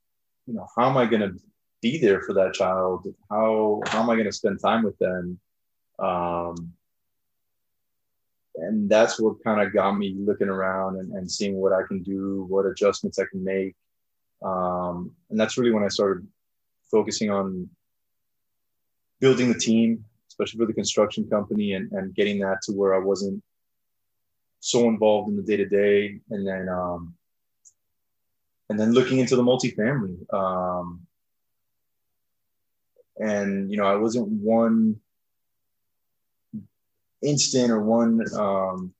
you 0.45 0.53
know, 0.53 0.67
how 0.77 0.89
am 0.89 0.97
I 0.97 1.05
going 1.05 1.21
to 1.21 1.35
be 1.81 1.99
there 1.99 2.21
for 2.21 2.33
that 2.33 2.53
child? 2.53 3.07
How 3.29 3.81
how 3.87 4.01
am 4.01 4.09
I 4.09 4.15
going 4.15 4.25
to 4.25 4.31
spend 4.31 4.59
time 4.61 4.83
with 4.83 4.97
them? 4.99 5.39
Um, 5.99 6.73
and 8.55 8.89
that's 8.89 9.19
what 9.19 9.43
kind 9.43 9.61
of 9.61 9.73
got 9.73 9.93
me 9.93 10.15
looking 10.17 10.49
around 10.49 10.99
and, 10.99 11.13
and 11.13 11.31
seeing 11.31 11.55
what 11.55 11.73
I 11.73 11.83
can 11.87 12.03
do, 12.03 12.45
what 12.49 12.65
adjustments 12.65 13.19
I 13.19 13.25
can 13.31 13.43
make. 13.43 13.75
Um, 14.43 15.11
and 15.29 15.39
that's 15.39 15.57
really 15.57 15.71
when 15.71 15.83
I 15.83 15.89
started 15.89 16.27
focusing 16.91 17.29
on 17.29 17.69
building 19.19 19.51
the 19.51 19.59
team, 19.59 20.03
especially 20.29 20.59
for 20.59 20.65
the 20.65 20.73
construction 20.73 21.29
company, 21.29 21.73
and, 21.73 21.91
and 21.91 22.15
getting 22.15 22.39
that 22.39 22.61
to 22.63 22.73
where 22.73 22.95
I 22.95 22.99
wasn't 22.99 23.43
so 24.59 24.87
involved 24.87 25.29
in 25.29 25.35
the 25.35 25.43
day 25.43 25.57
to 25.57 25.65
day. 25.65 26.19
And 26.29 26.47
then, 26.47 26.69
um, 26.69 27.15
and 28.69 28.79
then 28.79 28.93
looking 28.93 29.19
into 29.19 29.35
the 29.35 29.43
multifamily. 29.43 30.31
Um, 30.33 31.07
and 33.19 33.69
you 33.69 33.77
know, 33.77 33.85
I 33.85 33.95
wasn't 33.95 34.29
one 34.29 34.99
instant 37.21 37.71
or 37.71 37.81
one 37.81 38.23
um, 38.35 38.93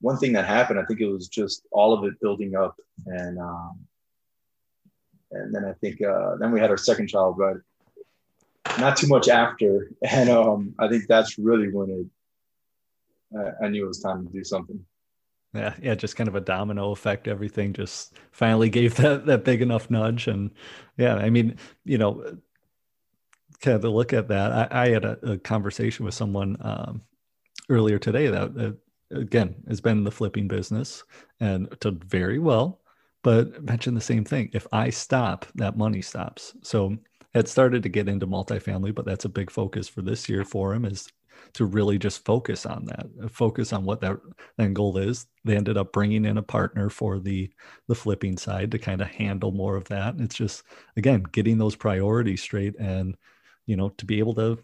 one 0.00 0.18
thing 0.18 0.34
that 0.34 0.46
happened. 0.46 0.78
I 0.78 0.84
think 0.84 1.00
it 1.00 1.10
was 1.10 1.28
just 1.28 1.66
all 1.70 1.92
of 1.92 2.04
it 2.04 2.20
building 2.20 2.54
up, 2.54 2.76
and 3.06 3.38
um, 3.38 3.80
and 5.32 5.54
then 5.54 5.64
I 5.64 5.72
think 5.72 6.00
uh, 6.02 6.36
then 6.36 6.52
we 6.52 6.60
had 6.60 6.70
our 6.70 6.76
second 6.76 7.08
child, 7.08 7.36
but 7.38 7.56
not 8.78 8.96
too 8.96 9.08
much 9.08 9.28
after, 9.28 9.90
and 10.02 10.30
um, 10.30 10.74
I 10.78 10.88
think 10.88 11.04
that's 11.08 11.38
really 11.38 11.70
when 11.70 11.90
it. 11.90 12.06
I, 13.36 13.64
I 13.64 13.68
knew 13.68 13.84
it 13.84 13.88
was 13.88 14.00
time 14.00 14.24
to 14.24 14.32
do 14.32 14.44
something. 14.44 14.84
Yeah, 15.54 15.74
yeah, 15.80 15.94
just 15.94 16.16
kind 16.16 16.26
of 16.26 16.34
a 16.34 16.40
domino 16.40 16.90
effect. 16.90 17.28
Everything 17.28 17.72
just 17.72 18.14
finally 18.32 18.68
gave 18.68 18.96
that 18.96 19.26
that 19.26 19.44
big 19.44 19.62
enough 19.62 19.90
nudge, 19.90 20.26
and 20.26 20.50
yeah, 20.96 21.14
I 21.14 21.30
mean, 21.30 21.56
you 21.84 21.98
know, 21.98 22.38
kind 23.60 23.76
of 23.76 23.82
to 23.82 23.90
look 23.90 24.12
at 24.12 24.28
that, 24.28 24.72
I, 24.72 24.84
I 24.84 24.88
had 24.90 25.04
a, 25.04 25.32
a, 25.32 25.38
conversation 25.38 26.04
with 26.04 26.14
someone 26.14 26.56
um, 26.60 27.02
earlier 27.68 27.98
today 27.98 28.26
that 28.26 28.56
uh, 28.58 29.16
again 29.16 29.54
has 29.68 29.80
been 29.80 30.04
the 30.04 30.10
flipping 30.10 30.48
business 30.48 31.04
and 31.40 31.68
did 31.80 32.04
very 32.04 32.38
well, 32.38 32.80
but 33.22 33.62
mentioned 33.62 33.96
the 33.96 34.02
same 34.02 34.24
thing. 34.24 34.50
If 34.52 34.66
I 34.72 34.90
stop, 34.90 35.46
that 35.54 35.76
money 35.76 36.02
stops. 36.02 36.54
So 36.62 36.98
it 37.32 37.48
started 37.48 37.82
to 37.84 37.88
get 37.88 38.08
into 38.08 38.26
multifamily, 38.26 38.94
but 38.94 39.04
that's 39.04 39.24
a 39.24 39.30
big 39.30 39.50
focus 39.50 39.88
for 39.88 40.02
this 40.02 40.28
year 40.28 40.44
for 40.44 40.74
him 40.74 40.84
is 40.84 41.08
to 41.54 41.64
really 41.64 41.98
just 41.98 42.24
focus 42.24 42.66
on 42.66 42.84
that 42.86 43.06
focus 43.30 43.72
on 43.72 43.84
what 43.84 44.00
that 44.00 44.18
end 44.58 44.76
goal 44.76 44.98
is. 44.98 45.26
They 45.44 45.56
ended 45.56 45.76
up 45.76 45.92
bringing 45.92 46.24
in 46.24 46.38
a 46.38 46.42
partner 46.42 46.90
for 46.90 47.18
the 47.18 47.50
the 47.88 47.94
flipping 47.94 48.36
side 48.36 48.70
to 48.72 48.78
kind 48.78 49.00
of 49.00 49.08
handle 49.08 49.52
more 49.52 49.76
of 49.76 49.84
that. 49.88 50.16
It's 50.18 50.34
just 50.34 50.64
again 50.96 51.22
getting 51.32 51.58
those 51.58 51.76
priorities 51.76 52.42
straight 52.42 52.76
and 52.78 53.16
you 53.66 53.76
know 53.76 53.90
to 53.90 54.04
be 54.04 54.18
able 54.18 54.34
to 54.34 54.58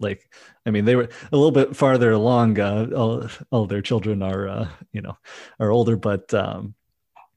like 0.00 0.32
i 0.66 0.70
mean 0.70 0.84
they 0.84 0.96
were 0.96 1.08
a 1.30 1.36
little 1.36 1.52
bit 1.52 1.76
farther 1.76 2.10
along 2.10 2.58
uh, 2.58 2.88
all, 2.94 3.26
all 3.50 3.66
their 3.66 3.80
children 3.80 4.22
are 4.22 4.48
uh, 4.48 4.68
you 4.92 5.00
know 5.00 5.16
are 5.60 5.70
older 5.70 5.96
but 5.96 6.32
um 6.34 6.74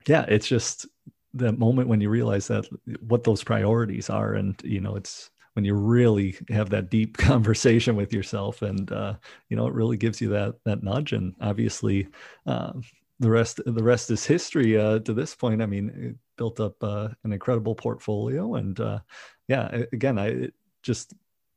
yeah 0.07 0.25
it's 0.27 0.47
just 0.47 0.87
that 1.33 1.59
moment 1.59 1.87
when 1.87 2.01
you 2.01 2.09
realize 2.09 2.47
that 2.47 2.65
what 3.01 3.23
those 3.23 3.43
priorities 3.43 4.09
are 4.09 4.33
and 4.33 4.59
you 4.63 4.79
know 4.79 4.95
it's 4.95 5.29
when 5.55 5.65
you 5.65 5.73
really 5.73 6.35
have 6.49 6.69
that 6.69 6.89
deep 6.89 7.17
conversation 7.31 7.95
with 7.95 8.13
yourself. 8.13 8.61
And 8.61 8.91
uh, 8.91 9.15
you 9.49 9.57
know 9.57 9.67
it 9.67 9.73
really 9.73 9.97
gives 9.97 10.21
you 10.21 10.29
that 10.29 10.55
that 10.65 10.83
nudge. 10.83 11.13
And 11.13 11.33
obviously 11.41 12.07
uh, 12.45 12.73
the 13.19 13.29
rest 13.29 13.61
the 13.65 13.83
rest 13.83 14.11
is 14.11 14.25
history 14.25 14.77
uh, 14.77 14.99
to 14.99 15.13
this 15.13 15.35
point. 15.35 15.61
I 15.61 15.65
mean 15.65 16.19
built 16.37 16.59
up 16.59 16.83
uh, 16.83 17.09
an 17.23 17.31
incredible 17.33 17.75
portfolio. 17.75 18.55
And 18.55 18.79
uh, 18.79 18.99
yeah 19.47 19.83
again 19.93 20.17
i 20.17 20.49
just 20.81 21.13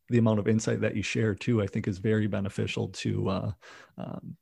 the 0.09 0.18
amount 0.18 0.38
of 0.38 0.49
insight 0.49 0.80
that 0.80 0.96
you 0.96 1.03
share 1.03 1.34
too 1.34 1.62
i 1.62 1.66
think 1.66 1.88
is 1.88 1.99
very 1.99 2.26
beneficial 2.26 2.88
to 2.88 3.28
uh, 3.28 3.53
um, 3.96 4.36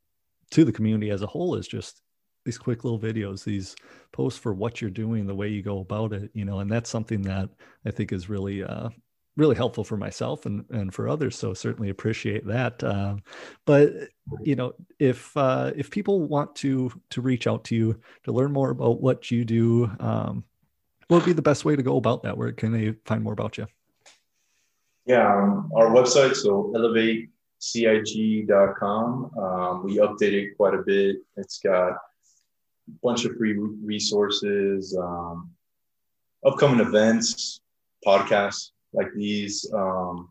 to 0.51 0.63
the 0.63 0.71
community 0.71 1.09
as 1.09 1.21
a 1.21 1.27
whole 1.27 1.55
is 1.55 1.67
just 1.67 2.01
these 2.45 2.57
quick 2.57 2.85
little 2.85 2.97
videos, 2.97 3.43
these 3.43 3.75
posts 4.13 4.39
for 4.39 4.53
what 4.53 4.79
you're 4.79 4.89
doing, 4.89 5.27
the 5.27 5.35
way 5.35 5.49
you 5.49 5.61
go 5.61 5.79
about 5.79 6.13
it, 6.13 6.31
you 6.33 6.45
know, 6.45 6.59
and 6.59 6.71
that's 6.71 6.89
something 6.89 7.21
that 7.23 7.49
I 7.85 7.91
think 7.91 8.13
is 8.13 8.29
really, 8.29 8.63
uh, 8.63 8.87
really 9.37 9.55
helpful 9.55 9.83
for 9.83 9.95
myself 9.95 10.45
and, 10.45 10.65
and 10.71 10.93
for 10.93 11.07
others. 11.07 11.37
So 11.37 11.53
certainly 11.53 11.89
appreciate 11.89 12.45
that. 12.47 12.83
Uh, 12.83 13.15
but 13.65 13.93
you 14.41 14.55
know, 14.55 14.73
if 14.99 15.37
uh, 15.37 15.71
if 15.75 15.91
people 15.91 16.27
want 16.27 16.55
to 16.57 16.91
to 17.11 17.21
reach 17.21 17.47
out 17.47 17.63
to 17.65 17.75
you 17.75 17.99
to 18.23 18.33
learn 18.33 18.51
more 18.51 18.71
about 18.71 18.99
what 18.99 19.29
you 19.31 19.45
do, 19.45 19.91
um, 19.99 20.43
what 21.07 21.17
would 21.17 21.25
be 21.25 21.33
the 21.33 21.41
best 21.41 21.63
way 21.63 21.75
to 21.75 21.83
go 21.83 21.97
about 21.97 22.23
that? 22.23 22.37
Where 22.37 22.51
can 22.51 22.73
they 22.73 22.95
find 23.05 23.23
more 23.23 23.33
about 23.33 23.57
you? 23.57 23.67
Yeah, 25.05 25.25
um, 25.25 25.71
our 25.75 25.89
website, 25.89 26.35
so 26.35 26.73
elevatecig.com. 26.75 29.31
Um, 29.37 29.83
we 29.85 29.99
update 29.99 30.33
it 30.33 30.57
quite 30.57 30.73
a 30.73 30.83
bit. 30.85 31.17
It's 31.37 31.59
got 31.59 31.91
a 31.91 31.97
bunch 33.01 33.23
of 33.23 33.37
free 33.37 33.53
resources, 33.53 34.97
um, 34.99 35.51
upcoming 36.43 36.81
events, 36.81 37.61
podcasts 38.05 38.71
like 38.93 39.13
these. 39.13 39.71
Um, 39.73 40.29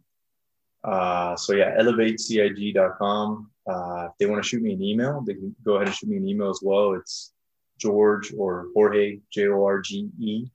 uh, 0.84 1.36
so 1.36 1.52
yeah, 1.52 1.76
elevatecig.com. 1.76 3.50
Uh, 3.68 4.08
if 4.08 4.12
they 4.18 4.26
want 4.26 4.42
to 4.42 4.48
shoot 4.48 4.62
me 4.62 4.72
an 4.72 4.82
email, 4.82 5.22
they 5.26 5.34
can 5.34 5.54
go 5.64 5.74
ahead 5.74 5.88
and 5.88 5.96
shoot 5.96 6.08
me 6.08 6.16
an 6.16 6.28
email 6.28 6.50
as 6.50 6.60
well. 6.62 6.94
It's 6.94 7.32
George 7.78 8.32
or 8.36 8.68
Jorge, 8.74 9.18
J 9.32 9.48
O 9.48 9.64
R 9.64 9.80
G 9.80 10.08
E, 10.20 10.46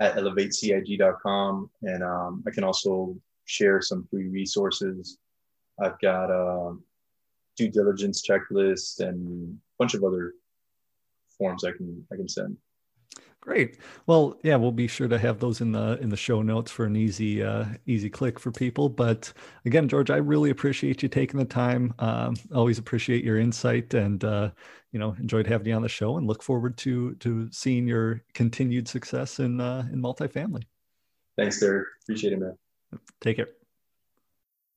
at 0.00 0.14
elevatecig.com. 0.14 1.70
And 1.82 2.04
um, 2.04 2.44
I 2.46 2.50
can 2.50 2.64
also 2.64 3.16
share 3.44 3.80
some 3.80 4.06
free 4.10 4.28
resources. 4.28 5.18
I've 5.80 5.98
got 6.00 6.30
a 6.30 6.76
due 7.56 7.68
diligence 7.68 8.26
checklist 8.26 9.00
and 9.00 9.54
a 9.54 9.58
bunch 9.78 9.94
of 9.94 10.04
other 10.04 10.34
forms 11.38 11.64
I 11.64 11.72
can 11.72 12.04
I 12.12 12.16
can 12.16 12.28
send. 12.28 12.56
Great. 13.46 13.78
Well, 14.08 14.40
yeah, 14.42 14.56
we'll 14.56 14.72
be 14.72 14.88
sure 14.88 15.06
to 15.06 15.18
have 15.18 15.38
those 15.38 15.60
in 15.60 15.70
the 15.70 15.98
in 16.00 16.08
the 16.08 16.16
show 16.16 16.42
notes 16.42 16.72
for 16.72 16.84
an 16.84 16.96
easy 16.96 17.44
uh, 17.44 17.66
easy 17.86 18.10
click 18.10 18.40
for 18.40 18.50
people. 18.50 18.88
But 18.88 19.32
again, 19.64 19.88
George, 19.88 20.10
I 20.10 20.16
really 20.16 20.50
appreciate 20.50 21.00
you 21.00 21.08
taking 21.08 21.38
the 21.38 21.46
time. 21.46 21.94
Um, 22.00 22.34
always 22.52 22.78
appreciate 22.78 23.22
your 23.22 23.38
insight, 23.38 23.94
and 23.94 24.24
uh, 24.24 24.50
you 24.90 24.98
know, 24.98 25.14
enjoyed 25.20 25.46
having 25.46 25.68
you 25.68 25.74
on 25.74 25.82
the 25.82 25.88
show, 25.88 26.16
and 26.16 26.26
look 26.26 26.42
forward 26.42 26.76
to 26.78 27.14
to 27.14 27.48
seeing 27.52 27.86
your 27.86 28.20
continued 28.34 28.88
success 28.88 29.38
in 29.38 29.60
uh, 29.60 29.86
in 29.92 30.02
multifamily. 30.02 30.64
Thanks, 31.38 31.60
Derek. 31.60 31.86
Appreciate 32.02 32.32
it, 32.32 32.40
man. 32.40 32.58
Take 33.20 33.36
care. 33.36 33.48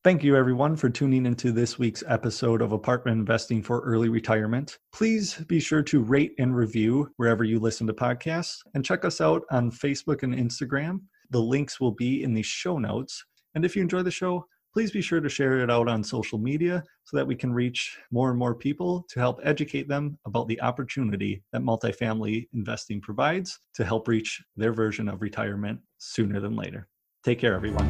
Thank 0.01 0.23
you, 0.23 0.37
everyone, 0.37 0.77
for 0.77 0.89
tuning 0.89 1.25
into 1.25 1.51
this 1.51 1.77
week's 1.77 2.05
episode 2.07 2.61
of 2.61 2.71
Apartment 2.71 3.19
Investing 3.19 3.61
for 3.61 3.81
Early 3.81 4.07
Retirement. 4.07 4.79
Please 4.93 5.35
be 5.49 5.59
sure 5.59 5.83
to 5.83 6.01
rate 6.01 6.31
and 6.39 6.55
review 6.55 7.11
wherever 7.17 7.43
you 7.43 7.59
listen 7.59 7.85
to 7.87 7.93
podcasts 7.93 8.59
and 8.73 8.85
check 8.85 9.03
us 9.03 9.19
out 9.19 9.43
on 9.51 9.69
Facebook 9.69 10.23
and 10.23 10.33
Instagram. 10.33 11.01
The 11.31 11.41
links 11.41 11.81
will 11.81 11.91
be 11.91 12.23
in 12.23 12.33
the 12.33 12.41
show 12.43 12.79
notes. 12.79 13.25
And 13.55 13.65
if 13.65 13.75
you 13.75 13.81
enjoy 13.81 14.03
the 14.03 14.09
show, 14.09 14.45
please 14.73 14.89
be 14.89 15.01
sure 15.01 15.19
to 15.19 15.27
share 15.27 15.59
it 15.59 15.69
out 15.69 15.89
on 15.89 16.01
social 16.01 16.39
media 16.39 16.81
so 17.03 17.17
that 17.17 17.27
we 17.27 17.35
can 17.35 17.51
reach 17.51 17.97
more 18.09 18.29
and 18.29 18.39
more 18.39 18.55
people 18.55 19.05
to 19.09 19.19
help 19.19 19.41
educate 19.43 19.89
them 19.89 20.17
about 20.25 20.47
the 20.47 20.61
opportunity 20.61 21.43
that 21.51 21.61
multifamily 21.61 22.47
investing 22.53 23.01
provides 23.01 23.59
to 23.73 23.83
help 23.83 24.07
reach 24.07 24.41
their 24.55 24.71
version 24.71 25.09
of 25.09 25.21
retirement 25.21 25.81
sooner 25.97 26.39
than 26.39 26.55
later. 26.55 26.87
Take 27.25 27.39
care, 27.39 27.53
everyone. 27.53 27.89